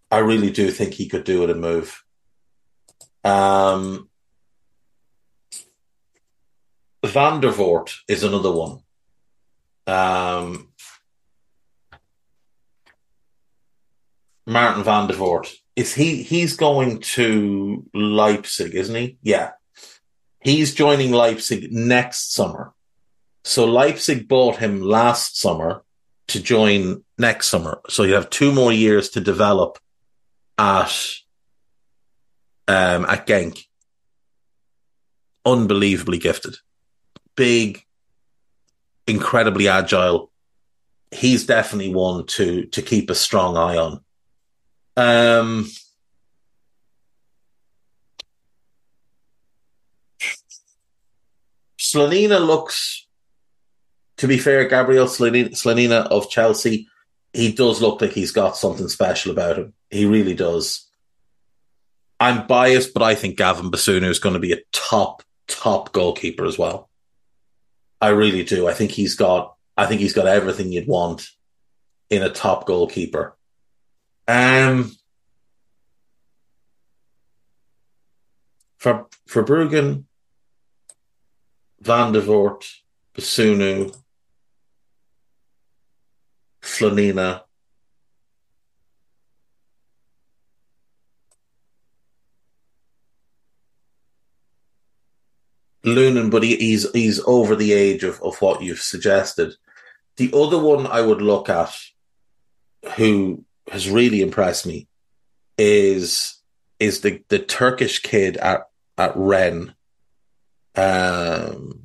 [0.10, 2.04] I really do think he could do with a move.
[3.24, 4.10] Um,
[7.04, 8.80] Vandevoordt is another one.
[9.88, 10.70] Um,
[14.46, 15.54] Martin Vandevoordt.
[15.76, 16.22] Is he?
[16.22, 19.18] He's going to Leipzig, isn't he?
[19.24, 19.52] Yeah,
[20.40, 22.74] he's joining Leipzig next summer.
[23.44, 25.83] So Leipzig bought him last summer
[26.28, 27.82] to join next summer.
[27.90, 29.80] So you have two more years to develop
[30.58, 30.94] at
[32.68, 33.66] um, at Genk.
[35.46, 36.56] Unbelievably gifted,
[37.36, 37.84] big,
[39.08, 40.32] incredibly agile.
[41.12, 44.00] He's definitely one to to keep a strong eye on.
[44.96, 45.70] Um,
[51.78, 53.03] Slonina looks
[54.24, 56.88] to be fair, Gabriel Slonina of Chelsea,
[57.34, 59.74] he does look like he's got something special about him.
[59.90, 60.90] He really does.
[62.22, 66.46] I'm biased, but I think Gavin Bazunu is going to be a top, top goalkeeper
[66.46, 66.90] as well.
[68.00, 68.66] I really do.
[68.66, 71.28] I think he's got, I think he's got everything you'd want
[72.10, 73.36] in a top goalkeeper.
[74.26, 74.96] Um,
[78.78, 80.06] for for Bruggen,
[81.84, 82.64] Vandevoordt,
[83.14, 83.94] Bazunu,
[86.64, 87.44] Slonina.
[95.86, 99.56] Lunin, but he, he's he's over the age of, of what you've suggested.
[100.16, 101.76] The other one I would look at,
[102.96, 104.88] who has really impressed me,
[105.58, 106.42] is
[106.80, 109.72] is the, the Turkish kid at at Rennes,
[110.76, 111.82] um,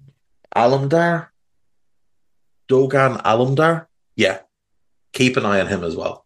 [0.54, 1.28] Alemdar,
[2.68, 3.86] Dogan Alemdar.
[4.14, 4.38] Yeah,
[5.12, 6.24] keep an eye on him as well.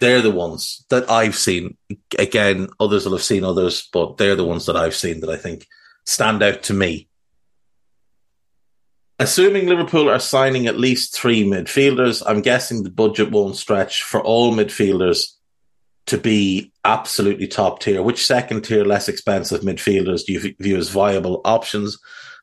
[0.00, 1.76] They're the ones that I've seen.
[2.18, 5.36] Again, others will have seen others, but they're the ones that I've seen that I
[5.36, 5.66] think
[6.04, 7.08] stand out to me.
[9.18, 14.20] Assuming Liverpool are signing at least three midfielders, I'm guessing the budget won't stretch for
[14.20, 15.34] all midfielders
[16.06, 18.02] to be absolutely top tier.
[18.02, 22.00] Which second tier, less expensive midfielders do you view as viable options?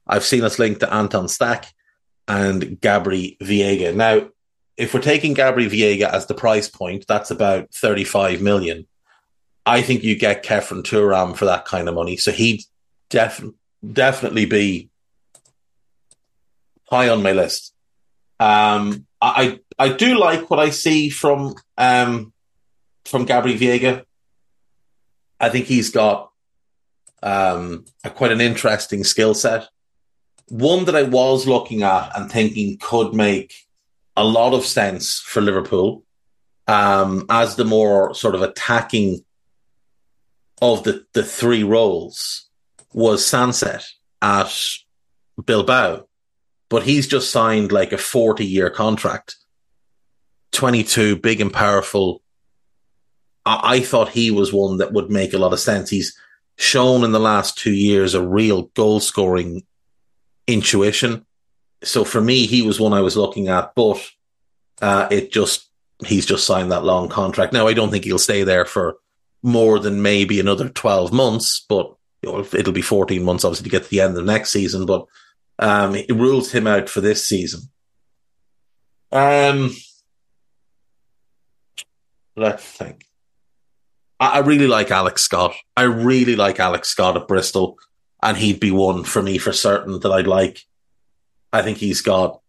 [0.07, 1.65] I've seen us linked to Anton Stach
[2.27, 3.93] and Gabri Veiga.
[3.93, 4.29] Now,
[4.79, 8.87] if we're taking Gabri Veiga as the price point, that's about 35 million.
[9.65, 12.15] I think you get Khéphren Thuram for that kind of money.
[12.15, 12.63] So he'd
[13.09, 13.43] def-
[13.85, 14.89] definitely be
[16.89, 17.73] high on my list.
[18.39, 22.31] Um, I I do like what I see from um,
[23.03, 24.05] from Gabri Veiga.
[25.41, 26.31] I think he's got
[27.21, 29.67] um, a, quite an interesting skill set.
[30.47, 33.53] One that I was looking at and thinking could make
[34.19, 36.03] a lot of sense for Liverpool
[36.67, 39.23] um, as the more sort of attacking
[40.61, 42.49] of the, the three roles
[42.91, 43.85] was Sancet
[44.21, 44.53] at
[45.43, 46.05] Bilbao,
[46.67, 49.37] but he's just signed like a 40 year contract.
[50.51, 52.21] 22, big and powerful.
[53.45, 55.89] I, I thought he was one that would make a lot of sense.
[55.89, 56.13] He's
[56.57, 59.63] shown in the last two years a real goal scoring
[60.45, 61.25] intuition.
[61.83, 64.05] So for me, he was one I was looking at, but
[64.81, 65.69] uh, it just,
[66.05, 67.53] he's just signed that long contract.
[67.53, 68.97] Now, I don't think he'll stay there for
[69.41, 73.89] more than maybe another 12 months, but it'll be 14 months, obviously, to get to
[73.89, 74.85] the end of the next season.
[74.85, 75.05] But
[75.57, 77.61] um, it rules him out for this season.
[79.11, 79.71] Um,
[82.35, 83.05] let's think.
[84.19, 85.55] I, I really like Alex Scott.
[85.75, 87.77] I really like Alex Scott at Bristol,
[88.21, 90.65] and he'd be one for me for certain that I'd like.
[91.51, 92.41] I think he's got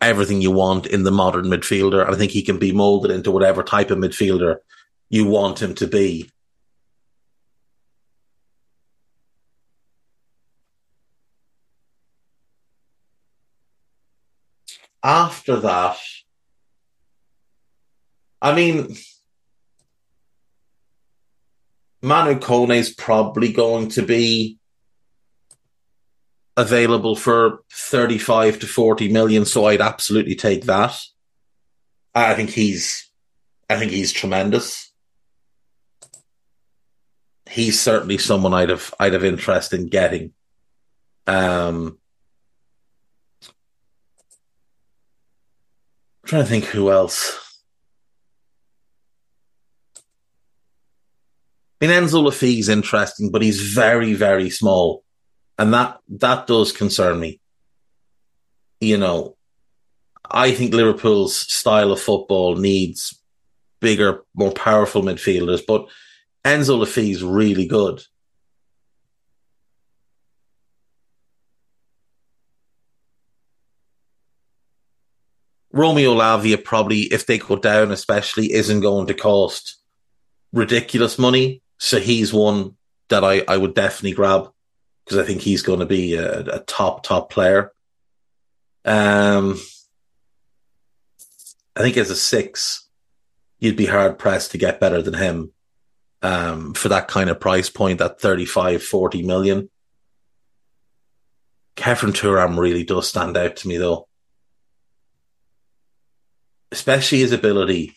[0.00, 2.08] everything you want in the modern midfielder.
[2.08, 4.56] I think he can be molded into whatever type of midfielder
[5.08, 6.30] you want him to be.
[15.02, 15.96] After that,
[18.42, 18.96] I mean,
[22.02, 24.58] Manu Kone is probably going to be
[26.56, 29.44] available for 35 to 40 million.
[29.44, 30.98] So I'd absolutely take that.
[32.14, 33.10] I think he's,
[33.68, 34.90] I think he's tremendous.
[37.48, 40.32] He's certainly someone I'd have, I'd have interest in getting.
[41.26, 41.98] Um,
[46.24, 47.42] trying to think who else.
[51.80, 55.04] I mean, Enzo Le Fée's interesting, but he's very, very small
[55.58, 57.40] and that that does concern me.
[58.80, 59.36] You know,
[60.30, 63.20] I think Liverpool's style of football needs
[63.80, 65.88] bigger, more powerful midfielders, but
[66.44, 68.02] Enzo Le Fée is really good.
[75.72, 79.76] Romeo Lavia probably, if they go down, especially, isn't going to cost
[80.52, 81.62] ridiculous money.
[81.78, 82.76] So he's one
[83.10, 84.48] that I, I would definitely grab
[85.06, 87.72] because I think he's going to be a, a top top player.
[88.84, 89.58] Um,
[91.76, 92.88] I think as a six,
[93.60, 95.52] you'd be hard pressed to get better than him.
[96.22, 99.70] Um, for that kind of price point, that 35, 40 million.
[101.76, 104.08] Khéphren Thuram really does stand out to me though.
[106.72, 107.96] Especially his ability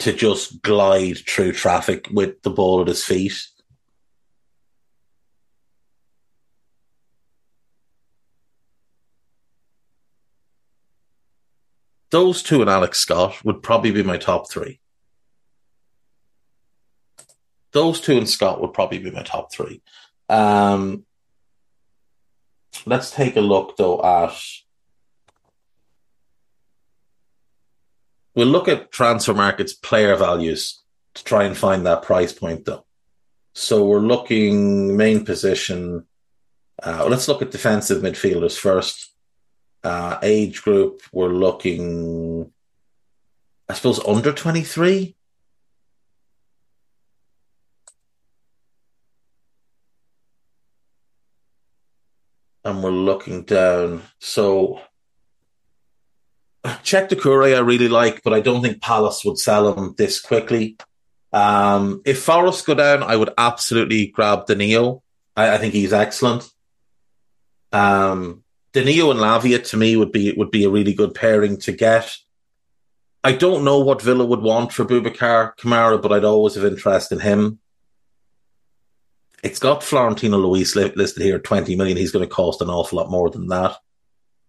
[0.00, 3.34] to just glide through traffic with the ball at his feet.
[12.10, 14.80] Those two and Alex Scott would probably be my top three.
[17.72, 19.80] Those two and Scott would probably be my top three.
[20.28, 21.04] Um,
[22.84, 24.36] let's take a look though at.
[28.34, 30.82] We'll look at transfer markets player values
[31.14, 32.84] to try and find that price point though.
[33.54, 36.06] So we're looking main position.
[36.82, 39.10] Uh, let's look at defensive midfielders first
[39.82, 42.52] uh, age group, we're looking,
[43.68, 45.16] I suppose, under 23.
[52.62, 54.02] And we're looking down.
[54.18, 54.80] So,
[56.64, 60.76] Cheick Doucouré I really like, but I don't think Palace would sell him this quickly.
[61.32, 65.02] Um, if Forest go down, I would absolutely grab Danilo.
[65.36, 66.48] I, I think he's excellent.
[67.72, 68.42] Um,
[68.72, 72.16] Danilo and Lavia to me would be would be a really good pairing to get.
[73.22, 77.12] I don't know what Villa would want for Boubacar Kamara, but I'd always have interest
[77.12, 77.58] in him.
[79.42, 81.96] It's got Florentino Luis listed here 20 million.
[81.96, 83.76] He's going to cost an awful lot more than that.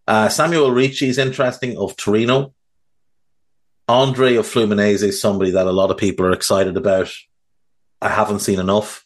[0.08, 2.54] Uh, Samuel Ricci is interesting of Torino.
[3.88, 7.14] Andre of Fluminense is somebody that a lot of people are excited about.
[8.02, 9.06] I haven't seen enough,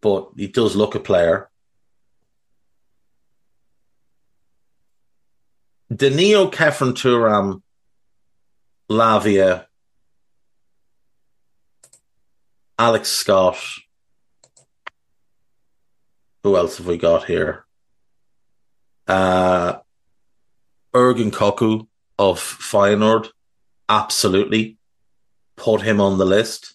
[0.00, 1.50] but he does look a player.
[5.96, 7.62] Danilo Khéphren Thuram,
[8.90, 9.66] Lavia,
[12.78, 13.56] Alex Scott.
[16.42, 17.64] Who else have we got here?
[19.08, 19.78] Uh,
[20.94, 21.86] Orkun Kökçü
[22.18, 23.28] of Feyenoord.
[23.88, 24.76] Absolutely.
[25.56, 26.74] Put him on the list.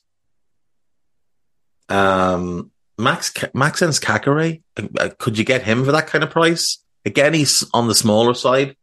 [1.90, 6.84] Um, Max Maxence Caqueret, uh, could you get him for that kind of price?
[7.06, 8.76] Again, he's on the smaller side,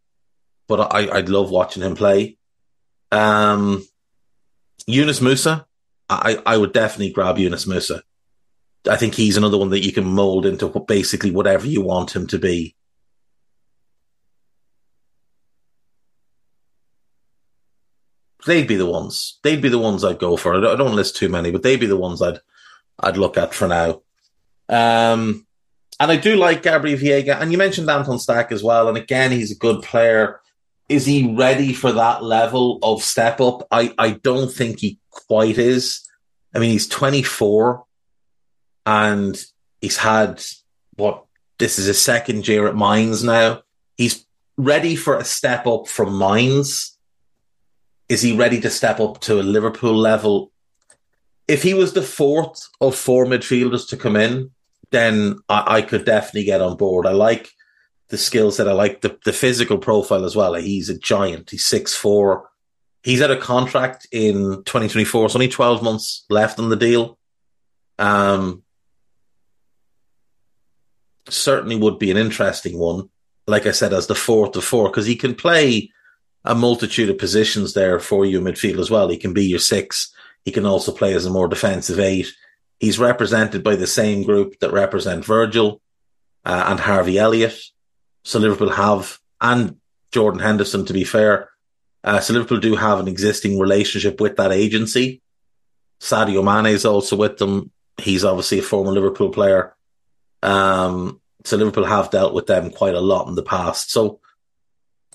[0.68, 2.36] but I, I'd love watching him play.
[3.10, 3.86] Um,
[4.86, 5.64] Yunus Musah,
[6.08, 8.02] I, I would definitely grab Yunus Musah.
[8.88, 12.26] I think he's another one that you can mold into basically whatever you want him
[12.28, 12.74] to be.
[18.46, 19.40] They'd be the ones.
[19.42, 20.54] They'd be the ones I'd go for.
[20.54, 22.40] I don't, I don't list too many, but they'd be the ones I'd
[23.00, 24.02] I'd look at for now.
[24.68, 25.46] Um,
[26.00, 28.88] and I do like Gabriel Veiga, and you mentioned Anton Stach as well.
[28.88, 30.40] And again, he's a good player.
[30.88, 33.66] Is he ready for that level of step up?
[33.70, 36.08] I, I don't think he quite is.
[36.54, 37.84] I mean, he's 24
[38.86, 39.38] and
[39.80, 40.42] he's had
[40.96, 41.24] what
[41.58, 43.62] this is his second year at Mainz now.
[43.96, 44.24] He's
[44.56, 46.96] ready for a step up from Mainz.
[48.08, 50.52] Is he ready to step up to a Liverpool level?
[51.46, 54.50] If he was the fourth of four midfielders to come in,
[54.90, 57.06] then I, I could definitely get on board.
[57.06, 57.50] I like
[58.08, 60.54] the skills that I like the, the physical profile as well.
[60.54, 61.50] He's a giant.
[61.50, 62.48] He's six four.
[63.02, 65.26] He's at a contract in 2024.
[65.26, 67.18] It's only 12 months left on the deal.
[67.98, 68.62] Um,
[71.28, 73.08] certainly would be an interesting one.
[73.46, 75.90] Like I said, as the fourth of four, because he can play
[76.44, 79.08] a multitude of positions there for you in midfield as well.
[79.08, 80.12] He can be your six.
[80.44, 82.32] He can also play as a more defensive eight.
[82.78, 85.80] He's represented by the same group that represent Virgil
[86.44, 87.58] uh, and Harvey Elliott.
[88.28, 89.76] So Liverpool have, and
[90.12, 91.48] Jordan Henderson, to be fair.
[92.04, 95.22] Uh, so Liverpool do have an existing relationship with that agency.
[95.98, 97.70] Sadio Mane is also with them.
[97.96, 99.74] He's obviously a former Liverpool player.
[100.42, 103.90] Um, so Liverpool have dealt with them quite a lot in the past.
[103.90, 104.20] So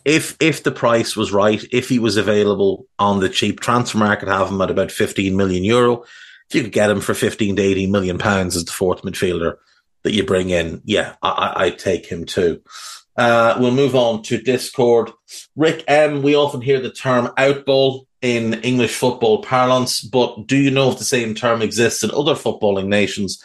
[0.04, 4.28] if if the price was right, if he was available on the cheap transfer market,
[4.28, 6.02] have him at about 15 million euro,
[6.50, 9.58] if you could get him for 15 to 18 million pounds as the fourth midfielder
[10.02, 12.64] that you bring in, yeah, I, I take him too.
[13.16, 15.12] Uh, we'll move on to Discord.
[15.56, 20.72] Rick M, we often hear the term outball in English football parlance, but do you
[20.72, 23.44] know if the same term exists in other footballing nations,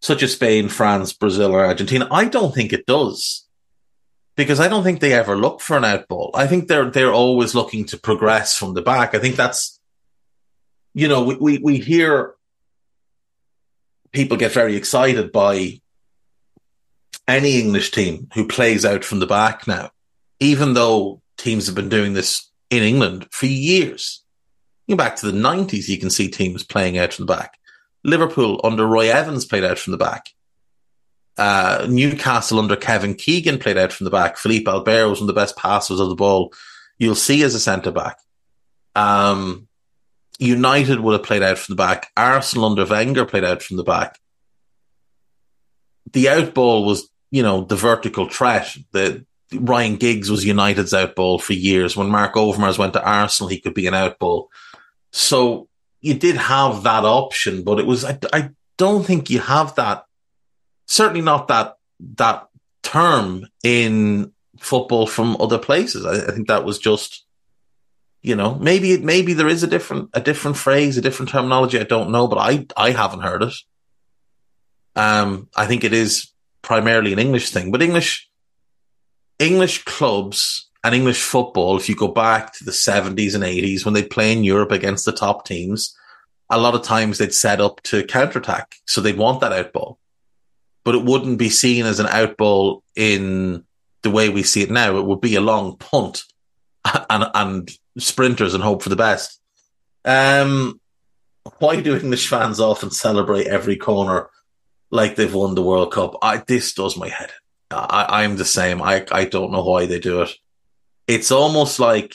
[0.00, 2.06] such as Spain, France, Brazil, or Argentina?
[2.10, 3.46] I don't think it does.
[4.36, 6.30] Because I don't think they ever look for an outball.
[6.34, 9.14] I think they're they're always looking to progress from the back.
[9.14, 9.80] I think that's
[10.94, 12.34] you know, we, we, we hear
[14.12, 15.80] people get very excited by
[17.30, 19.90] any English team who plays out from the back now,
[20.38, 24.22] even though teams have been doing this in England for years.
[24.88, 27.58] Go back to the 90s, you can see teams playing out from the back.
[28.02, 30.30] Liverpool under Roy Evans played out from the back.
[31.36, 34.36] Uh, Newcastle under Kevin Keegan played out from the back.
[34.36, 36.52] Philippe Albert was one of the best passers of the ball
[36.98, 38.18] you'll see as a centre back.
[38.94, 39.68] Um,
[40.38, 42.10] United would have played out from the back.
[42.16, 44.18] Arsenal under Wenger played out from the back.
[46.12, 48.76] The outball was, you know, the vertical threat.
[48.92, 51.96] that Ryan Giggs was United's outball for years.
[51.96, 54.46] When Mark Overmars went to Arsenal, he could be an outball.
[55.10, 55.68] So
[56.00, 60.04] you did have that option, but it was I, I don't think you have that.
[60.86, 61.76] Certainly not that
[62.16, 62.48] that
[62.82, 66.06] term in football from other places.
[66.06, 67.24] I, I think that was just
[68.22, 71.80] you know, maybe maybe there is a different a different phrase, a different terminology.
[71.80, 73.54] I don't know, but I I haven't heard it.
[74.94, 76.30] Um, I think it is
[76.62, 78.28] primarily an English thing, but English
[79.38, 83.94] English clubs and English football, if you go back to the seventies and eighties when
[83.94, 85.96] they'd play in Europe against the top teams,
[86.50, 89.96] a lot of times they'd set up to counterattack, so they'd want that outball,
[90.84, 93.64] but it wouldn't be seen as an outball in
[94.02, 94.96] the way we see it now.
[94.98, 96.24] It would be a long punt
[97.10, 99.40] and and sprinters and hope for the best.
[100.04, 100.80] Um,
[101.58, 104.28] why do English fans often celebrate every corner
[104.90, 106.16] like they've won the World Cup?
[106.22, 107.30] I, this does my head.
[107.70, 108.82] I, I'm the same.
[108.82, 110.30] I, I don't know why they do it.
[111.06, 112.14] It's almost like,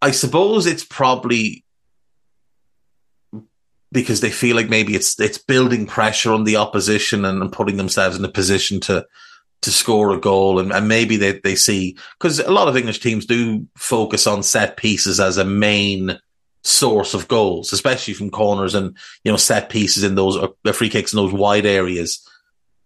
[0.00, 1.64] I suppose it's probably
[3.92, 7.76] because they feel like maybe it's it's building pressure on the opposition and, and putting
[7.76, 9.06] themselves in a position to
[9.60, 12.98] to score a goal and, and maybe they, they see because a lot of English
[12.98, 16.18] teams do focus on set pieces as a main
[16.62, 20.88] source of goals, especially from corners and, you know, set pieces in those, uh, free
[20.88, 22.26] kicks in those wide areas.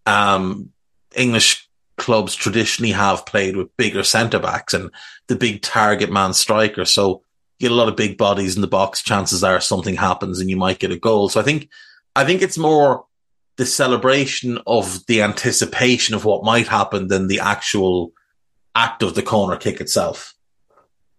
[0.07, 0.71] Um,
[1.15, 4.91] English clubs traditionally have played with bigger centre backs and
[5.29, 6.85] the big target man striker.
[6.85, 7.23] So
[7.59, 9.03] you get a lot of big bodies in the box.
[9.03, 11.29] Chances are something happens and you might get a goal.
[11.29, 11.69] So I think,
[12.15, 13.05] I think it's more
[13.57, 18.13] the celebration of the anticipation of what might happen than the actual
[18.75, 20.35] act of the corner kick itself.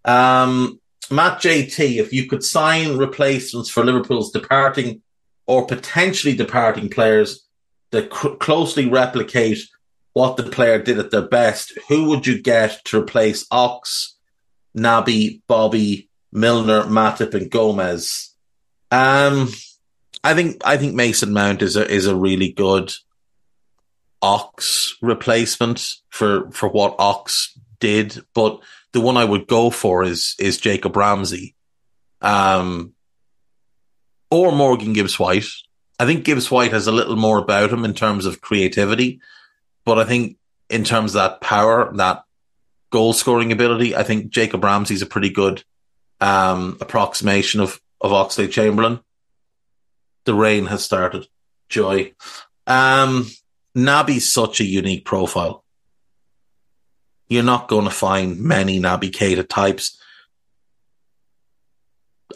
[0.06, 0.80] Um,
[1.12, 5.02] Matt JT, if you could sign replacements for Liverpool's departing
[5.46, 7.48] or potentially departing players
[7.92, 9.60] that cr- closely replicate
[10.14, 14.18] what the player did at their best, who would you get to replace Ox,
[14.76, 18.34] Naby, Bobby, Milner, Matip, and Gomez?
[18.92, 19.50] Um,
[20.24, 22.94] I think I think Mason Mount is a is a really good
[24.22, 28.60] Ox replacement for for what Ox did, but
[28.98, 31.56] the one I would go for is is Jacob Ramsey,
[32.20, 32.94] um,
[34.32, 35.46] or Morgan Gibbs White.
[36.00, 39.22] I think Gibbs White has a little more about him in terms of creativity,
[39.86, 40.38] but I think
[40.68, 42.24] in terms of that power, that
[42.90, 45.64] goal scoring ability, I think Jacob Ramsey's a pretty good
[46.20, 49.00] um, approximation of of Oxlade Chamberlain.
[50.26, 51.28] The rain has started.
[51.70, 52.14] Joy.
[52.66, 53.28] Um,
[53.76, 55.64] Naby's such a unique profile
[57.30, 60.02] you're not going to find many Naby Keita types.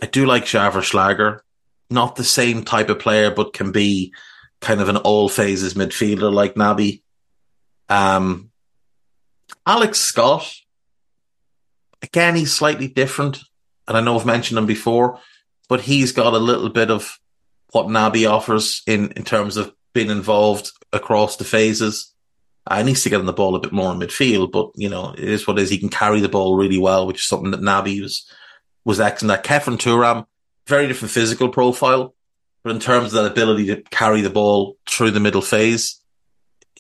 [0.02, 1.44] I do like Xaver Schlager,
[1.90, 4.14] not the same type of player, but can be
[4.60, 7.02] kind of an all phases midfielder like Naby.
[7.90, 8.52] Um,
[9.66, 10.54] Alex Scott,
[12.02, 13.40] again, he's slightly different.
[13.88, 15.20] And I know I've mentioned him before,
[15.68, 17.20] but he's got a little bit of
[17.72, 22.11] what Naby offers in, in terms of being involved across the phases.
[22.78, 25.14] He needs to get on the ball a bit more in midfield, but you know,
[25.14, 25.70] it is what it is.
[25.70, 28.30] He can carry the ball really well, which is something that Naby was,
[28.86, 29.46] was excellent at.
[29.46, 30.26] Khéphren Thuram,
[30.68, 32.14] very different physical profile,
[32.64, 36.00] but in terms of that ability to carry the ball through the middle phase,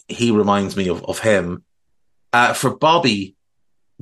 [0.08, 1.64] he reminds me of, of him.
[2.34, 3.36] Uh, for Bobby,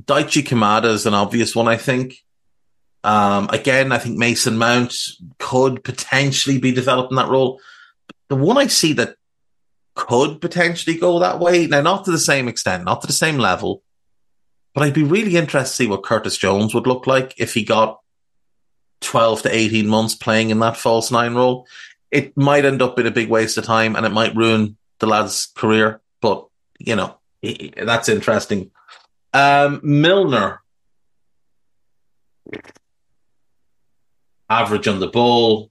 [0.02, 2.16] Daichi Kamada is an obvious one, I think.
[3.02, 4.94] Um, again, I think Mason Mount
[5.38, 7.60] could potentially be developed in that role.
[8.28, 9.16] The one I see that
[9.94, 11.66] could potentially go that way.
[11.66, 13.82] Now, not to the same extent, not to the same level,
[14.74, 17.64] but I'd be really interested to see what Curtis Jones would look like if he
[17.64, 18.00] got
[19.00, 21.66] 12 to 18 months playing in that false nine role.
[22.10, 25.06] It might end up in a big waste of time and it might ruin the
[25.06, 26.46] lad's career, but
[26.78, 28.70] you know, that's interesting.
[29.32, 30.62] Um, Milner,
[34.48, 35.70] average on the ball,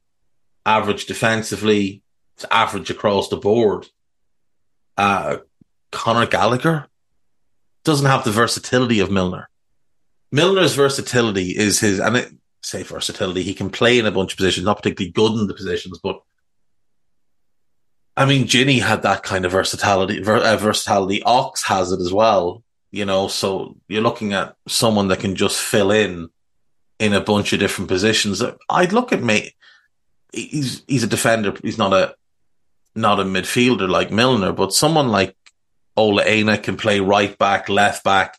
[0.66, 2.02] average defensively,
[2.50, 3.88] average across the board
[5.00, 5.38] uh,
[5.93, 6.88] Conor Gallagher
[7.86, 9.50] doesn't have the versatility of Milner.
[10.30, 14.38] Milner's versatility is his, and it, say versatility, he can play in a bunch of
[14.38, 16.22] positions, not particularly good in the positions, but
[18.18, 20.22] I mean, Gini had that kind of versatility.
[20.22, 21.24] Ver, uh, versatility.
[21.24, 23.30] Ox has it as well, you know.
[23.30, 26.30] So you're looking at someone that can just fill in
[27.00, 28.43] in a bunch of different positions.
[28.70, 29.56] I'd look at me.
[30.34, 31.54] He's he's a defender.
[31.64, 32.14] He's not a
[32.96, 35.36] not a midfielder like Milner, but someone like
[35.96, 38.38] Ola Aina can play right back, left back,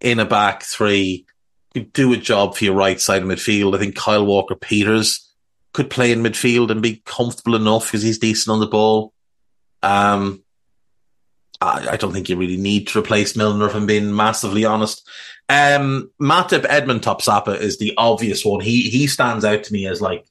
[0.00, 1.26] in a back three,
[1.74, 3.74] could do a job for your right side of midfield.
[3.74, 5.32] I think Kyle Walker Peters
[5.72, 9.12] could play in midfield and be comfortable enough because he's decent on the ball.
[9.82, 10.42] Um,
[11.60, 15.06] I, I, don't think you really need to replace Milner, if I'm being massively honest.
[15.48, 18.60] Um, Matip Edmond Tapsoba is the obvious one.
[18.60, 20.26] He he stands out to me as like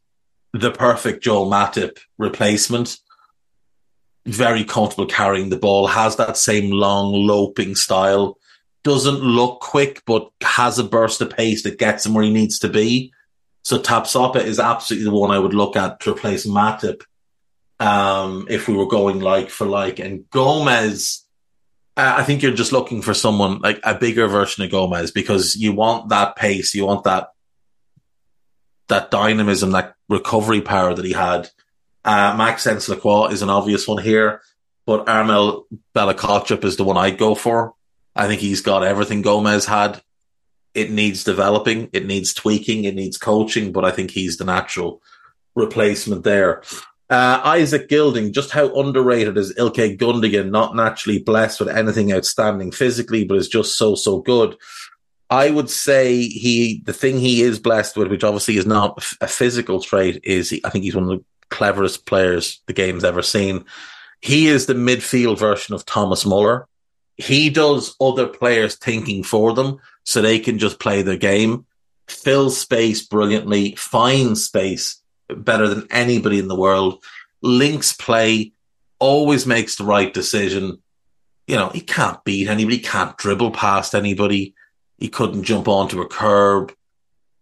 [0.54, 2.98] the perfect Joel Matip replacement
[4.26, 8.38] very comfortable carrying the ball, has that same long loping style,
[8.84, 12.60] doesn't look quick, but has a burst of pace that gets him where he needs
[12.60, 13.12] to be.
[13.64, 17.02] So Tapsoba is absolutely the one I would look at to replace Matip.
[17.80, 21.26] Um, if we were going like for like and Gomez,
[21.98, 25.72] I think you're just looking for someone like a bigger version of Gomez because you
[25.72, 27.30] want that pace, you want that,
[28.88, 31.50] that dynamism, that recovery power that he had
[32.06, 34.42] uh, Maxence Lacroix is an obvious one here,
[34.86, 37.74] but Armel Bella-Kotchap is the one I'd go for.
[38.16, 40.02] I think he's got everything Gomez had.
[40.74, 45.02] It needs developing, it needs tweaking, it needs coaching, but I think he's the natural
[45.56, 46.64] replacement there.
[47.10, 50.50] Uh, Isaac Gilding, just how underrated is Ilkay Gundogan?
[50.50, 54.56] Not naturally blessed with anything outstanding physically, but is just so so good.
[55.30, 59.28] I would say he, the thing he is blessed with, which obviously is not a
[59.28, 63.22] physical trait, is he, I think he's one of the cleverest players the game's ever
[63.22, 63.66] seen.
[64.22, 66.68] He is the midfield version of Thomas Muller.
[67.18, 71.66] He does other players thinking for them so they can just play their game.
[72.08, 77.04] fills space brilliantly, finds space better than anybody in the world,
[77.42, 78.52] links play,
[79.00, 80.82] always makes the right decision.
[81.48, 84.54] You know, he can't beat anybody, can't dribble past anybody.
[84.98, 86.74] He couldn't jump onto a curb.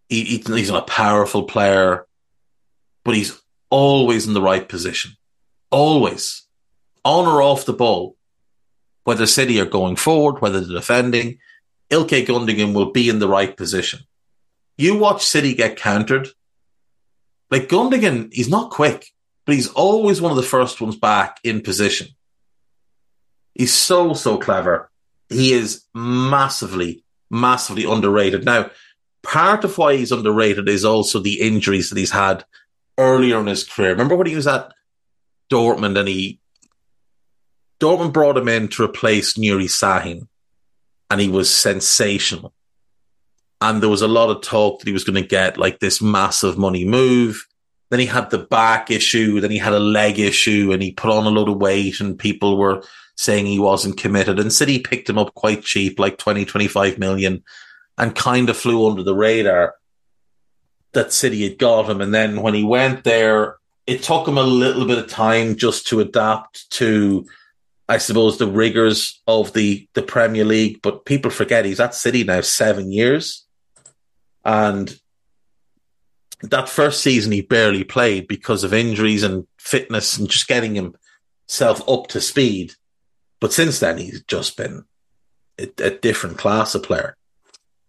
[0.10, 2.08] He, he's not a powerful player,
[3.04, 3.40] but he's
[3.74, 5.14] always in the right position.
[5.72, 6.46] Always.
[7.04, 8.16] On or off the ball.
[9.04, 11.40] Whether City are going forward, whether they're defending,
[11.90, 14.02] Ilkay Gundogan will be in the right position.
[14.78, 16.30] You watch City get countered.
[17.50, 19.08] Like Gundogan, he's not quick,
[19.46, 22.10] but he's always one of the first ones back in position.
[23.56, 24.92] He's so, so clever.
[25.30, 28.46] He is massively, massively underrated.
[28.46, 28.70] Now,
[29.24, 32.46] part of why he's underrated is also the injuries that he's had
[32.98, 33.92] earlier in his career.
[33.92, 34.74] Remember when he was at
[35.52, 36.40] Dortmund and he
[37.80, 40.28] Dortmund brought him in to replace Nuri Sahin
[41.10, 42.54] and he was sensational.
[43.62, 46.02] And there was a lot of talk that he was going to get like this
[46.02, 47.46] massive money move.
[47.90, 51.12] Then he had the back issue, then he had a leg issue and he put
[51.12, 52.84] on a lot of weight and people were
[53.16, 54.40] saying he wasn't committed.
[54.40, 57.44] And City picked him up quite cheap, like 20, 25 million
[57.98, 59.76] and kind of flew under the radar
[60.94, 62.02] that City had got him.
[62.02, 65.88] And then when he went there, it took him a little bit of time just
[65.88, 67.26] to adapt to,
[67.90, 70.82] I suppose, the rigors of the, the Premier League.
[70.82, 73.46] But people forget he's at City now seven years.
[74.46, 74.98] And
[76.42, 81.88] that first season, he barely played because of injuries and fitness and just getting himself
[81.90, 82.74] up to speed.
[83.40, 84.86] But since then, he's just been
[85.60, 87.18] a, a different class of player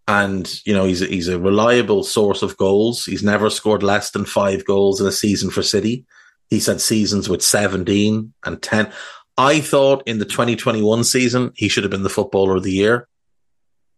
[0.07, 3.05] and you know he's a, he's a reliable source of goals.
[3.05, 6.05] He's never scored less than five goals in a season for City.
[6.49, 8.91] He's had seasons with 17 and 10.
[9.37, 13.07] I thought in the 2021 season he should have been the footballer of the year.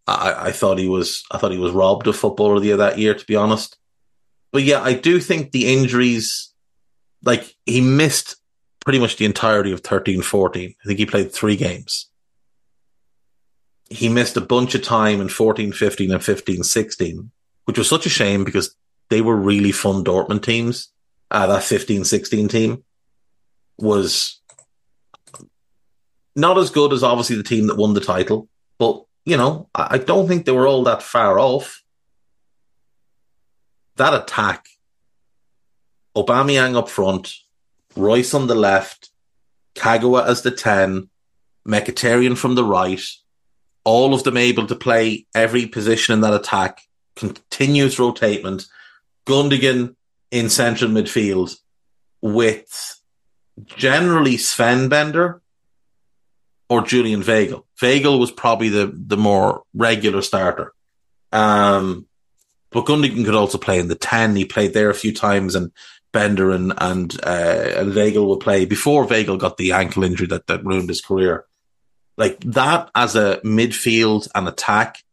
[0.07, 2.77] I, I thought he was I thought he was robbed of footballer of the year
[2.77, 3.77] that year, to be honest.
[4.53, 6.53] But yeah, I do think the injuries,
[7.23, 8.37] like he missed
[8.85, 10.73] pretty much the entirety of 13 14.
[10.81, 12.09] I think he played three games
[13.89, 17.31] he missed a bunch of time in 14, 15 and 15, 16,
[17.65, 18.75] which was such a shame because
[19.09, 20.91] they were really fun Dortmund teams.
[21.29, 22.83] Uh, that 15, 16 team
[23.77, 24.39] was
[26.35, 29.87] not as good as obviously the team that won the title, but you know, I,
[29.91, 31.83] I don't think they were all that far off.
[33.97, 34.67] That attack,
[36.15, 37.33] Aubameyang up front,
[37.95, 39.09] Reus on the left,
[39.75, 41.09] Kagawa as the 10,
[41.67, 43.01] Mkhitaryan from the right,
[43.87, 46.81] all of them able to play every position in that attack,
[47.15, 48.65] continuous rotatement,
[49.25, 49.95] Gundogan
[50.29, 51.55] in central midfield
[52.21, 53.01] with
[53.65, 55.41] generally Sven Bender
[56.67, 57.63] or Julian Weigl.
[57.81, 60.73] Weigl was probably the, the more regular starter.
[61.31, 62.07] Um,
[62.71, 64.35] but Gundogan could also play in the 10.
[64.35, 65.71] He played there a few times and
[66.11, 70.47] Bender and, and, uh, and Weigl would play before Weigl got the ankle injury that,
[70.47, 71.45] that ruined his career.
[72.17, 75.03] Like that as a midfield and attack,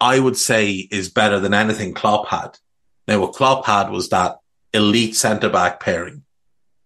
[0.00, 2.58] I would say is better than anything Klopp had.
[3.06, 4.38] Now, what Klopp had was that
[4.74, 6.24] elite centre back pairing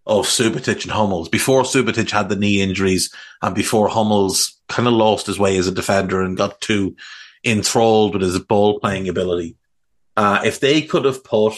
[0.07, 3.13] of Subotic and Hummels before Subotic had the knee injuries
[3.43, 6.97] and before Hummels kind of lost his way as a defender and got too
[7.45, 9.57] enthralled with his ball playing ability.
[10.17, 11.55] Uh, if they could have put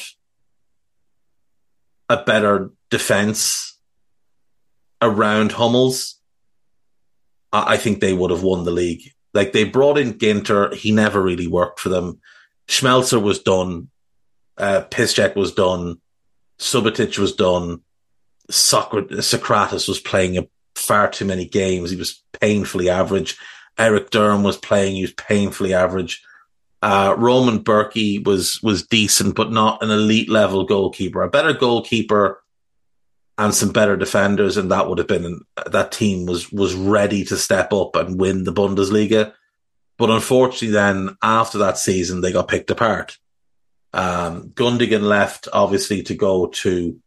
[2.09, 3.79] a better defense
[5.01, 6.21] around Hummels,
[7.53, 9.11] I think they would have won the league.
[9.35, 12.21] Like they brought in Ginter, he never really worked for them.
[12.69, 13.89] Schmelzer was done.
[14.57, 16.01] Uh, Piszczek was done.
[16.59, 17.81] Subotic was done.
[18.51, 21.91] Sokratis was playing a, far too many games.
[21.91, 23.39] He was painfully average.
[23.79, 24.97] Erik Durm was playing.
[24.97, 26.23] He was painfully average.
[26.83, 31.23] Uh, Roman Bürki was was decent, but not an elite level goalkeeper.
[31.23, 32.42] A better goalkeeper
[33.43, 37.37] and some better defenders, and that would have been that team was was ready to
[37.37, 39.33] step up and win the Bundesliga.
[39.99, 43.19] But unfortunately, then after that season, they got picked apart.
[43.93, 47.01] Um, Gundogan left, obviously, to go to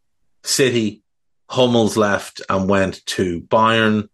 [0.44, 1.04] City.
[1.50, 4.10] Hummels left and went to Bayern,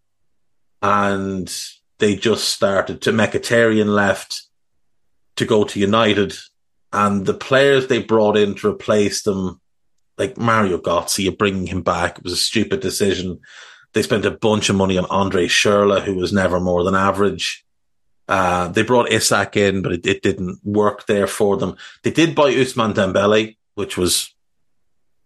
[0.80, 1.52] and
[1.98, 4.42] they just started to Mkhitaryan left
[5.36, 6.34] to go to United,
[6.92, 9.60] and the players they brought in to replace them
[10.22, 12.18] like Mario Götze, you're bringing him back.
[12.18, 13.40] It was a stupid decision.
[13.92, 17.64] They spent a bunch of money on Andre Schürrle, who was never more than average.
[18.28, 21.76] Uh, they brought Isak in, but it, it, didn't work there for them.
[22.02, 24.32] They did buy Ousmane Dembele, which was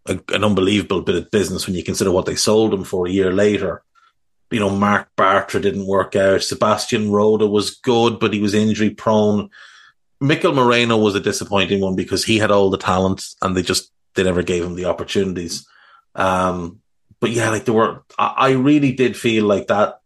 [0.06, 3.10] a, an unbelievable bit of business when you consider what they sold him for a
[3.10, 3.82] year later.
[4.50, 6.42] You know, Marc Bartra didn't work out.
[6.42, 9.50] Sebastian Rode was good, but he was injury prone.
[10.20, 13.92] Mikel Merino was a disappointing one because he had all the talent and they just
[14.16, 15.66] they never gave him the opportunities.
[16.14, 16.80] Um,
[17.20, 20.00] but yeah, like there were, I, I really did feel like that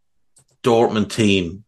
[0.63, 1.65] Dortmund team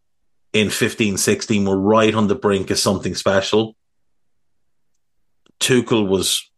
[0.51, 3.75] in 15 16 were right on the brink of something special.
[5.59, 6.49] Tuchel was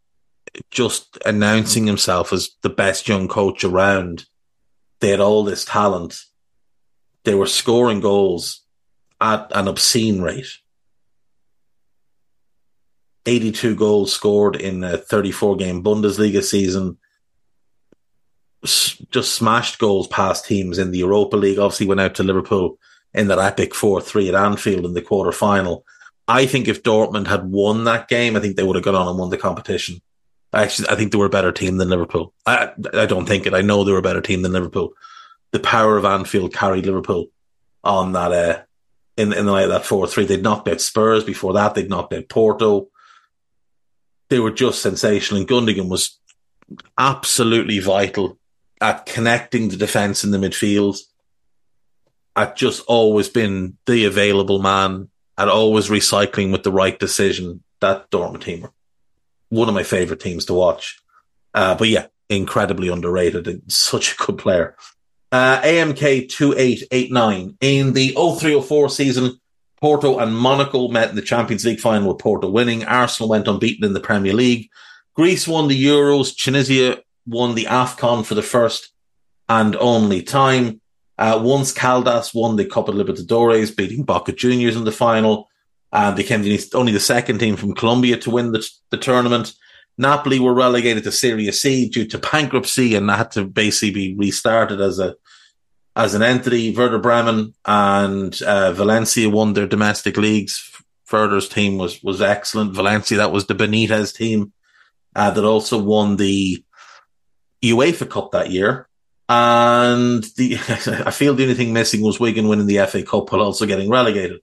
[0.71, 4.25] just announcing himself as the best young coach around.
[4.99, 6.19] They had all this talent.
[7.23, 8.61] They were scoring goals
[9.19, 10.59] at an obscene rate.
[13.25, 16.97] 82 goals scored in a 34 game Bundesliga season.
[18.63, 21.59] S- just smashed goals past teams in the Europa League.
[21.59, 22.77] Obviously, went out to Liverpool
[23.13, 25.85] in that epic 4 3 at Anfield in the quarter final.
[26.27, 29.07] I think if Dortmund had won that game, I think they would have gone on
[29.07, 30.01] and won the competition.
[30.53, 32.33] Actually, I think they were a better team than Liverpool.
[32.45, 33.53] I, I don't think it.
[33.53, 34.93] I know they were a better team than Liverpool.
[35.51, 37.27] The power of Anfield carried Liverpool
[37.83, 38.61] on that, uh,
[39.17, 40.25] in, in the night of that 4 3.
[40.25, 41.75] They'd knocked out Spurs before that.
[41.75, 42.87] They'd knocked out Porto.
[44.29, 45.39] They were just sensational.
[45.39, 46.19] And Gundogan was
[46.97, 48.37] absolutely vital
[48.81, 50.97] at connecting the defence in the midfield.
[52.35, 57.63] At just always been the available man, at always recycling with the right decision.
[57.81, 58.71] That Dortmund team were
[59.49, 60.99] one of my favourite teams to watch.
[61.53, 64.75] Uh, but yeah, incredibly underrated and such a good player.
[65.31, 69.39] Uh, AMK 2889 in the 0304 season,
[69.81, 72.85] Porto and Monaco met in the Champions League final with Porto winning.
[72.85, 74.69] Arsenal went unbeaten in the Premier League.
[75.15, 76.35] Greece won the Euros.
[76.35, 78.91] Tunisia won the AFCON for the first
[79.47, 80.81] and only time.
[81.17, 85.49] Uh, Once Caldas won the Copa Libertadores, beating Boca Juniors in the final,
[85.91, 89.53] and became the, only the second team from Colombia to win the, the tournament.
[89.97, 94.81] Napoli were relegated to Serie C due to bankruptcy and had to basically be restarted
[94.81, 95.15] as a
[95.95, 96.75] as an entity.
[96.75, 100.71] Werder Bremen and uh, Valencia won their domestic leagues.
[101.11, 102.73] Werder's team was was excellent.
[102.73, 104.51] Valencia, that was the Benitez team
[105.15, 106.63] uh, that also won the
[107.63, 108.87] UEFA Cup that year.
[109.27, 110.55] And the
[111.05, 113.89] I feel the only thing missing was Wigan winning the FA Cup while also getting
[113.89, 114.41] relegated.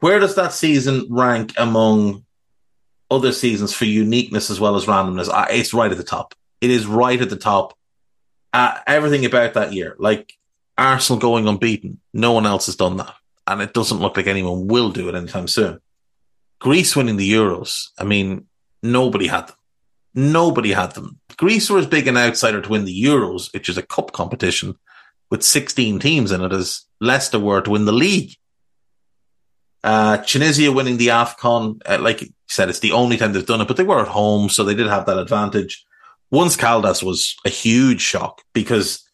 [0.00, 2.24] Where does that season rank among
[3.10, 5.30] other seasons for uniqueness as well as randomness?
[5.50, 6.34] It's right at the top.
[6.60, 7.74] It is right at the top.
[8.52, 10.35] Uh, everything about that year, like
[10.78, 13.14] Arsenal going unbeaten, no one else has done that.
[13.46, 15.80] And it doesn't look like anyone will do it anytime soon.
[16.58, 18.46] Greece winning the Euros, I mean,
[18.82, 19.56] nobody had them.
[20.14, 21.20] Nobody had them.
[21.36, 24.74] Greece were as big an outsider to win the Euros, which is a cup competition
[25.30, 28.34] with 16 teams in it, as Leicester were to win the league.
[29.84, 33.60] Uh, Tunisia winning the AFCON, uh, like you said, it's the only time they've done
[33.60, 35.84] it, but they were at home, so they did have that advantage.
[36.30, 39.05] Once Caldas was a huge shock because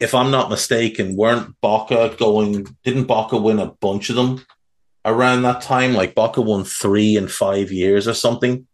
[0.00, 4.44] if I'm not mistaken, weren't Boca going, didn't Boca win a bunch of them
[5.04, 5.94] around that time?
[5.94, 8.66] Like Boca won three in five years or something.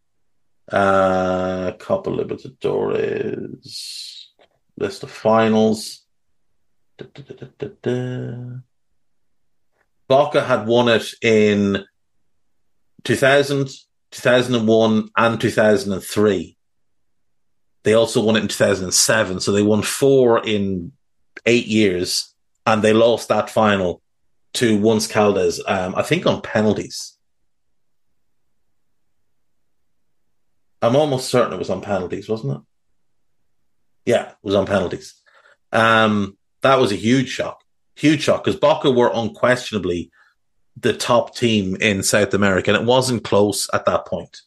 [0.70, 4.26] Uh, Copa Libertadores,
[4.76, 6.02] list of finals.
[6.96, 8.58] Da, da, da,
[10.08, 11.84] Boca had won it in
[13.04, 13.68] 2000,
[14.10, 16.56] 2001, and 2003.
[17.82, 19.40] They also won it in 2007.
[19.40, 20.92] So they won four in
[21.46, 22.34] eight years
[22.66, 24.02] and they lost that final
[24.54, 27.16] to Once Caldas, um, I think on penalties.
[30.80, 32.60] I'm almost certain it was on penalties, wasn't it?
[34.06, 35.14] Yeah, it was on penalties.
[35.72, 37.64] Um, that was a huge shock
[37.96, 40.10] huge shock because Boca were unquestionably
[40.76, 44.40] the top team in South America, and it wasn't close at that point.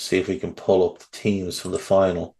[0.00, 2.34] See if we can pull up the teams from the final.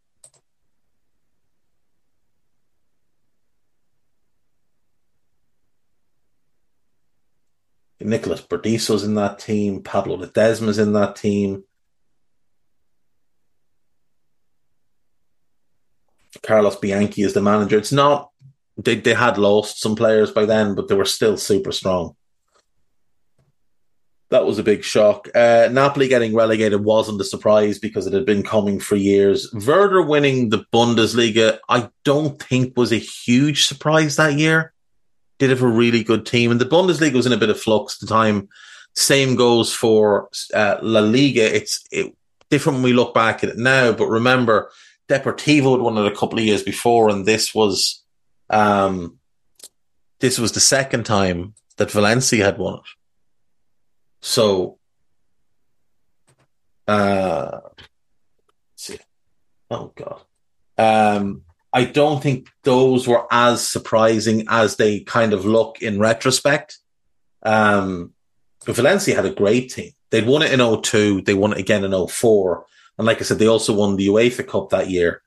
[8.00, 9.82] Nicholas Burdisso's in that team.
[9.82, 11.64] Pablo Ledesma's in that team.
[16.42, 17.76] Carlos Bianchi is the manager.
[17.76, 18.30] It's not
[18.78, 22.16] they they had lost some players by then, but they were still super strong.
[24.30, 25.28] That was a big shock.
[25.34, 29.52] Uh, Napoli getting relegated wasn't a surprise because it had been coming for years.
[29.52, 34.72] Werder winning the Bundesliga, I don't think was a huge surprise that year.
[35.38, 37.96] Did have a really good team, and the Bundesliga was in a bit of flux
[37.96, 38.48] at the time.
[38.94, 41.54] Same goes for uh, La Liga.
[41.54, 42.14] It's it,
[42.50, 44.70] different when we look back at it now, but remember
[45.08, 48.04] Deportivo had won it a couple of years before, and this was
[48.48, 49.18] um,
[50.20, 52.99] this was the second time that Valencia had won it.
[54.20, 54.78] So,
[56.86, 57.60] uh,
[58.76, 58.98] see,
[59.70, 60.22] oh god,
[60.76, 61.42] um,
[61.72, 66.78] I don't think those were as surprising as they kind of look in retrospect.
[67.42, 68.12] Um,
[68.64, 69.92] Valencia had a great team.
[70.10, 71.22] They'd won it in 02.
[71.22, 72.66] They won it again in 04.
[72.98, 75.22] And like I said, they also won the UEFA Cup that year.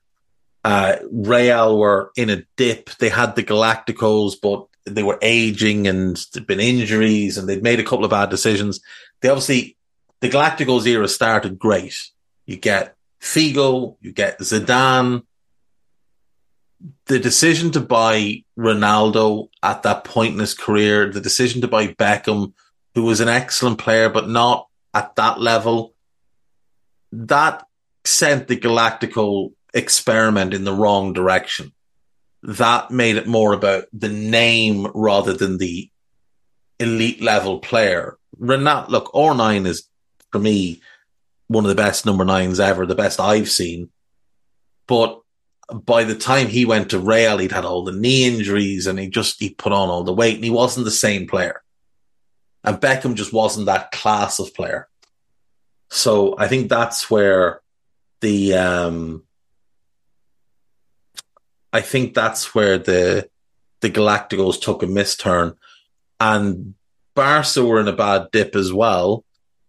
[0.62, 2.90] Uh, Real were in a dip.
[2.98, 7.80] They had the Galacticos, but they were aging and there'd been injuries and they'd made
[7.80, 8.80] a couple of bad decisions.
[9.20, 9.76] They obviously,
[10.20, 12.10] the Galacticos era started great.
[12.46, 15.22] You get Figo, you get Zidane.
[17.06, 21.88] The decision to buy Ronaldo at that point in his career, the decision to buy
[21.88, 22.52] Beckham,
[22.94, 25.94] who was an excellent player, but not at that level,
[27.12, 27.66] that
[28.04, 31.72] sent the Galactico experiment in the wrong direction.
[32.44, 35.90] That made it more about the name rather than the
[36.78, 38.18] elite level player.
[38.38, 39.88] Renat, look, R9 is
[40.30, 40.82] for me
[41.46, 43.90] one of the best number nines ever, the best I've seen.
[44.86, 45.20] But
[45.72, 49.08] by the time he went to Real, he'd had all the knee injuries and he
[49.08, 51.62] just he put on all the weight and he wasn't the same player.
[52.62, 54.88] And Beckham just wasn't that class of player.
[55.90, 57.60] So I think that's where
[58.20, 59.22] the um
[61.74, 63.28] I think that's where the
[63.82, 65.56] the Galacticos took a misturn
[66.18, 66.74] and
[67.14, 69.24] Barca were in a bad dip as well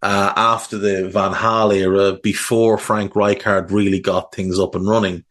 [0.05, 5.23] uh, after the Van Gaal era, before Frank Rijkaard really got things up and running,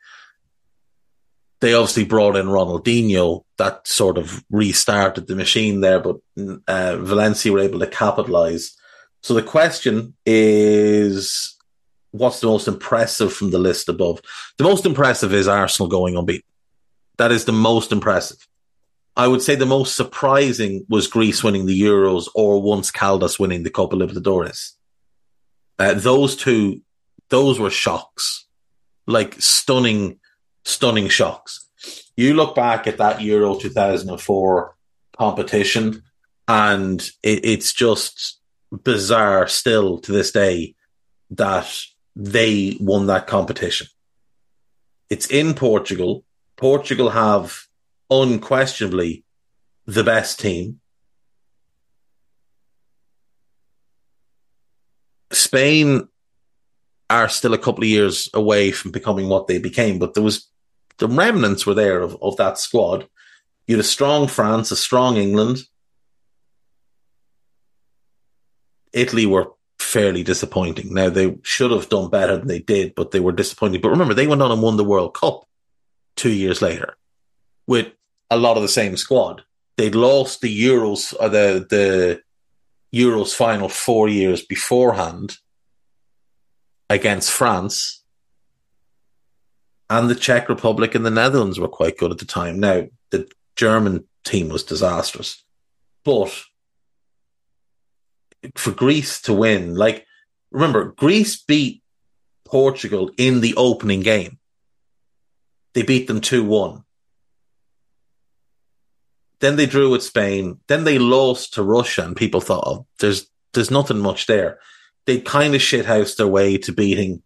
[1.61, 3.45] they obviously brought in Ronaldinho.
[3.59, 6.17] That sort of restarted the machine there, but
[6.67, 8.77] uh, Valencia were able to capitalize.
[9.23, 11.57] So the question is,
[12.11, 14.21] what's the most impressive from the list above?
[14.59, 16.43] The most impressive is Arsenal going unbeaten.
[17.17, 18.47] That is the most impressive.
[19.17, 23.63] I would say the most surprising was Greece winning the Euros or Once Caldas winning
[23.63, 24.73] the Copa Libertadores.
[25.79, 26.81] Uh, those two,
[27.29, 28.47] those were shocks,
[29.07, 30.19] like stunning,
[30.65, 31.69] stunning shocks.
[32.17, 34.77] You look back at that Euro 2004
[35.17, 36.03] competition
[36.49, 38.41] and it, it's just
[38.83, 40.75] bizarre still to this day
[41.31, 41.73] that
[42.17, 43.87] they won that competition.
[45.11, 46.25] It's in Portugal.
[46.57, 47.67] Portugal have
[48.11, 49.25] unquestionably
[49.87, 50.81] the best team.
[55.33, 56.09] Spain
[57.11, 60.49] are still a couple of years away from becoming what they became, but there was
[60.99, 63.09] the remnants were there of, of that squad.
[63.67, 65.59] You had a strong France, a strong England.
[68.93, 69.51] Italy were
[69.81, 70.95] fairly disappointing.
[70.95, 73.81] Now they should have done better than they did, but they were disappointing.
[73.81, 75.45] But remember, they went on and won the World Cup
[76.17, 76.97] two years later
[77.67, 77.93] with
[78.31, 79.43] a lot of the same squad.
[79.77, 82.23] They'd lost the Euros or uh, the the
[82.95, 85.37] Euros final four years beforehand
[86.89, 88.03] against France.
[89.91, 92.59] And the Czech Republic and the Netherlands were quite good at the time.
[92.59, 95.43] Now, the German team was disastrous.
[96.05, 96.33] But
[98.55, 100.07] for Greece to win, like,
[100.51, 101.83] remember, Greece beat
[102.45, 104.39] Portugal in the opening game.
[105.75, 106.85] They beat them 2 1.
[109.41, 110.61] Then they drew with Spain.
[110.69, 114.59] Then they lost to Russia, and people thought, oh, there's there's nothing much there.
[115.07, 117.23] They kind of shithoused their way to beating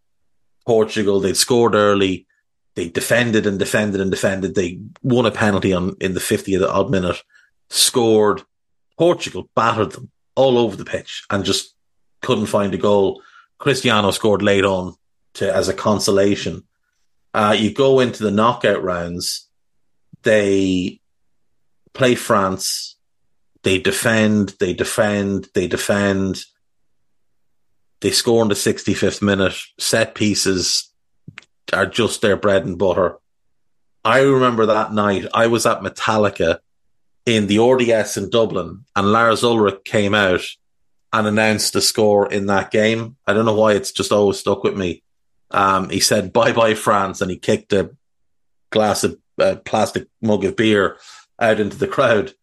[0.65, 1.19] Portugal.
[1.19, 2.27] They'd scored early.
[2.75, 4.55] They defended and defended and defended.
[4.55, 7.21] They won a penalty on in the 50th odd minute,
[7.69, 8.43] scored.
[8.97, 11.73] Portugal battered them all over the pitch and just
[12.21, 13.21] couldn't find a goal.
[13.57, 14.95] Cristiano scored late on
[15.35, 16.63] to as a consolation.
[17.33, 19.47] Uh, you go into the knockout rounds.
[20.23, 20.99] They
[21.93, 22.95] play France.
[23.63, 26.43] They defend, they defend, they defend.
[28.01, 29.55] They score in the 65th minute.
[29.77, 30.89] Set pieces
[31.73, 33.17] are just their bread and butter.
[34.03, 36.59] I remember that night I was at Metallica
[37.25, 40.41] in the RDS in Dublin and Lars Ulrich came out
[41.11, 43.17] and announced the score in that game.
[43.27, 45.03] I don't know why it's just always stuck with me.
[45.51, 47.91] Um, he said bye bye France and he kicked a
[48.69, 50.97] glass of uh, plastic mug of beer
[51.39, 52.33] out into the crowd.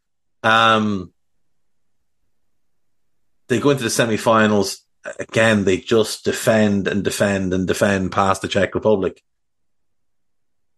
[0.42, 1.12] Um,
[3.48, 4.82] they go into the semi-finals
[5.18, 5.64] again.
[5.64, 9.22] They just defend and defend and defend past the Czech Republic,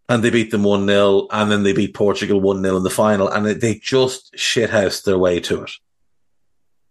[0.08, 2.90] and they beat them one 0 and then they beat Portugal one 0 in the
[2.90, 5.70] final, and they just shithoused their way to it.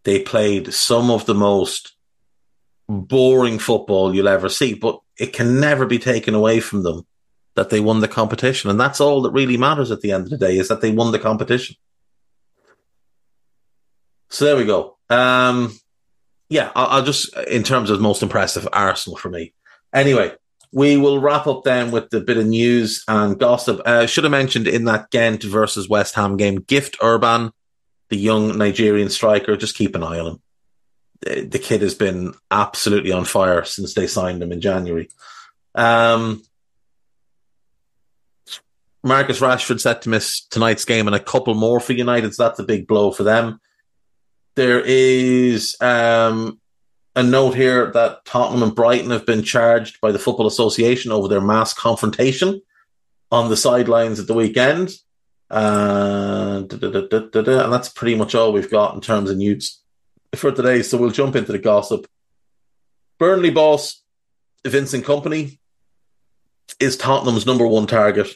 [0.04, 1.96] They played some of the most
[2.88, 7.06] boring football you'll ever see, but it can never be taken away from them
[7.56, 8.70] that they won the competition.
[8.70, 10.92] And that's all that really matters at the end of the day is that they
[10.92, 11.76] won the competition.
[14.30, 14.98] So there we go.
[15.10, 15.74] Um,
[16.50, 19.54] yeah, I'll, I'll, just, in terms of most impressive, Arsenal for me.
[19.94, 20.34] Anyway,
[20.72, 23.82] We will wrap up then with the bit of news and gossip.
[23.86, 27.52] Uh, should have mentioned in that Ghent versus West Ham game, Gift Orban,
[28.10, 30.42] the young Nigerian striker, just keep an eye on him.
[31.22, 35.10] The, kid has been absolutely on fire since they signed him in January.
[35.74, 36.44] Um,
[39.04, 42.60] Marcus Rashford set to miss tonight's game and a couple more for United, so that's
[42.60, 43.60] a big blow for them.
[44.56, 46.60] There is um,
[47.16, 51.28] a note here that Tottenham and Brighton have been charged by the Football Association over
[51.28, 52.62] their mass confrontation
[53.32, 54.92] on the sidelines at the weekend.
[55.50, 59.82] Uh, and that's pretty much all we've got in terms of news
[60.36, 60.82] for today.
[60.82, 62.08] So we'll jump into the gossip.
[63.20, 64.04] Burnley boss
[64.66, 65.60] Vincent Kompany
[66.80, 68.28] is Tottenham's number one target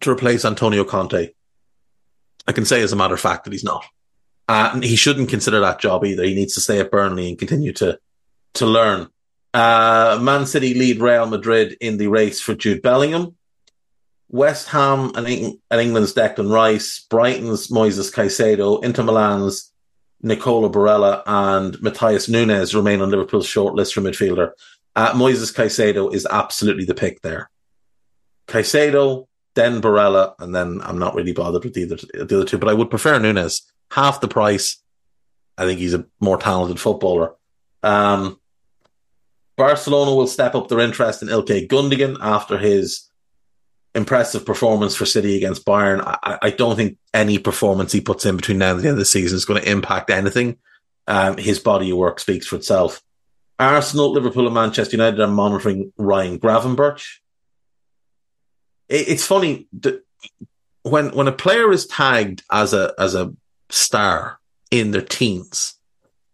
[0.00, 1.30] to replace Antonio Conte.
[2.46, 3.84] I can say as a matter of fact that he's not.
[4.48, 6.24] Uh, he shouldn't consider that job either.
[6.24, 7.98] He needs to stay at Burnley and continue to
[8.54, 9.08] to learn.
[9.52, 13.36] Uh, Man City lead Real Madrid in the race for Jude Bellingham.
[14.28, 19.72] West Ham and, Eng- and England's Declan Rice, Brighton's Moises Caicedo, Inter Milan's
[20.22, 24.52] Nicola Barella, and Matheus Nunes remain on Liverpool's shortlist for midfielder.
[24.96, 27.50] Uh, Moises Caicedo is absolutely the pick there.
[28.48, 32.68] Caicedo, then Barella, and then I'm not really bothered with either the other two, but
[32.68, 34.82] I would prefer Nunes half the price.
[35.56, 37.34] I think he's a more talented footballer.
[37.82, 38.38] Um,
[39.56, 43.09] Barcelona will step up their interest in Ilkay Gundogan after his
[43.94, 46.02] impressive performance for City against Bayern.
[46.04, 48.98] I, I, don't think any performance he puts in between now and the end of
[48.98, 50.58] the season is going to impact anything.
[51.06, 53.02] Um, his body of work speaks for itself.
[53.58, 57.18] Arsenal, Liverpool, and Manchester United are monitoring Ryan Gravenberch.
[58.88, 59.68] It, it's funny
[60.82, 63.34] when when a player is tagged as a as a
[63.68, 64.38] star
[64.70, 65.74] in their teens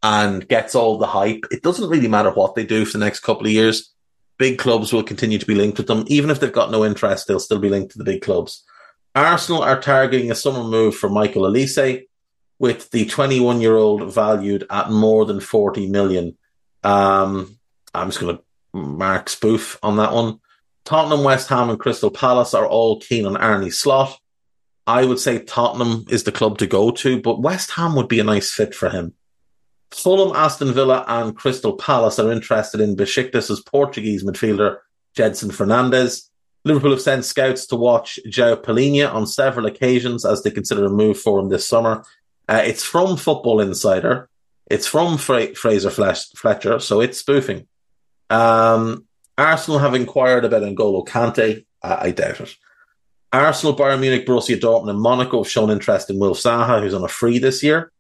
[0.03, 3.21] and gets all the hype, it doesn't really matter what they do for the next
[3.21, 3.93] couple of years.
[4.39, 6.05] Big clubs will continue to be linked with them.
[6.09, 8.65] Even if they've got no interest, they'll still be linked to the big clubs.
[9.15, 12.07] Arsenal are targeting a summer move for Michael Olise,
[12.59, 16.37] with the 21 year old valued at more than 40 million.
[16.83, 17.59] Um,
[17.95, 18.43] I'm just going to
[18.73, 20.41] mark spoof on that one.
[20.85, 24.19] Tottenham, West Ham, and Crystal Palace are all keen on Arne Slot.
[24.87, 28.21] I would say Tottenham is the club to go to, but West Ham would be
[28.21, 29.15] a nice fit for him.
[29.91, 34.79] Fulham, Aston Villa, and Crystal Palace are interested in Besiktas' Portuguese midfielder
[35.17, 36.29] Gedson Fernandes.
[36.65, 40.91] Liverpool have sent scouts to watch João Palhinha on several occasions as they consider a
[40.91, 42.05] move for him this summer.
[42.49, 44.29] Uh, it's from Football Insider.
[44.69, 47.69] It's from Fra- Fraser Fletcher, so it's spoofing.
[48.31, 49.07] Um,
[49.39, 51.65] Arsenal have inquired about N'Golo Kante.
[51.83, 52.57] I doubt it.
[53.33, 57.05] Arsenal, Bayern Munich, Borussia Dortmund, and Monaco have shown interest in Wilf Zaha, who's on
[57.05, 57.93] a free this year.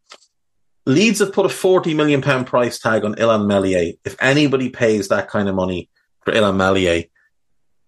[0.87, 3.95] Leeds have put a forty million pound price tag on Illan Meslier.
[4.05, 5.91] If anybody pays that kind of money
[6.21, 7.05] for Illan Meslier,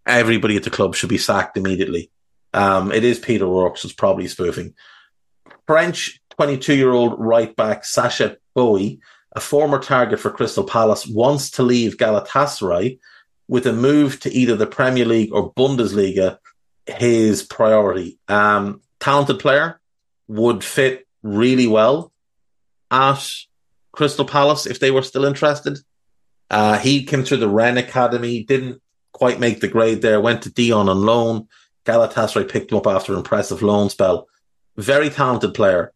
[0.05, 2.11] everybody at the club should be sacked immediately.
[2.53, 4.75] Um, it is Pete O'Rourke, so it's probably spoofing.
[5.67, 8.99] French 22 year old right back Sacha Boey,
[9.33, 12.99] a former target for Crystal Palace, wants to leave Galatasaray
[13.47, 16.39] with a move to either the Premier League or Bundesliga
[16.87, 18.19] his priority.
[18.29, 19.81] Um, talented player
[20.27, 22.13] would fit really well
[22.91, 23.29] at
[23.93, 25.79] Crystal Palace if they were still interested.
[26.51, 28.81] Uh, he came through the Rennes Academy, didn't
[29.13, 31.49] quite make the grade there, went to Dijon on loan.
[31.85, 34.29] Galatasaray picked him up after an impressive loan spell.
[34.77, 35.93] Very talented player.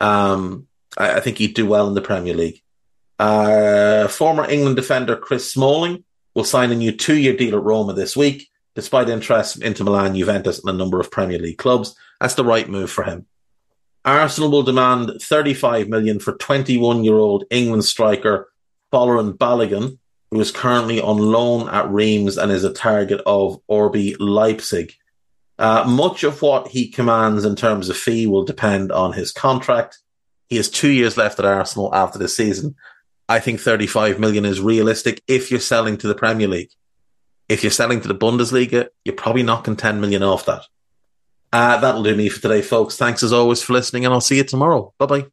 [0.00, 0.66] Um,
[0.98, 2.62] I, I, think he'd do well in the Premier League.
[3.18, 6.04] Uh, former England defender Chris Smalling
[6.34, 10.14] will sign a new two year deal at Roma this week despite interest Inter Milan,
[10.14, 11.96] Juventus, and a number of Premier League clubs.
[12.20, 13.26] That's the right move for him.
[14.06, 18.48] Arsenal will demand 35 million for 21 year old England striker
[18.92, 19.98] Folarin Balogun,
[20.30, 24.94] who is currently on loan at Reims and is a target of RB Leipzig.
[25.58, 29.98] Uh, much of what he commands in terms of fee will depend on his contract.
[30.48, 32.76] He has two years left at Arsenal after the season.
[33.28, 36.70] I think 35 million is realistic if you're selling to the Premier League.
[37.48, 40.62] If you're selling to the Bundesliga, you're probably knocking 10 million off that.
[41.56, 42.98] Uh, that'll do me for today, folks.
[42.98, 44.92] Thanks as always for listening, and I'll see you tomorrow.
[44.98, 45.26] Bye bye.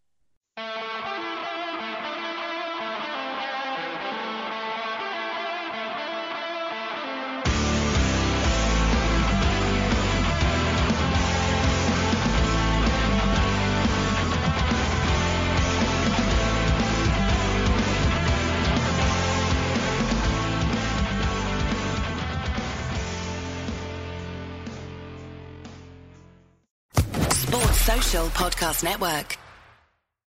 [28.84, 29.42] Network.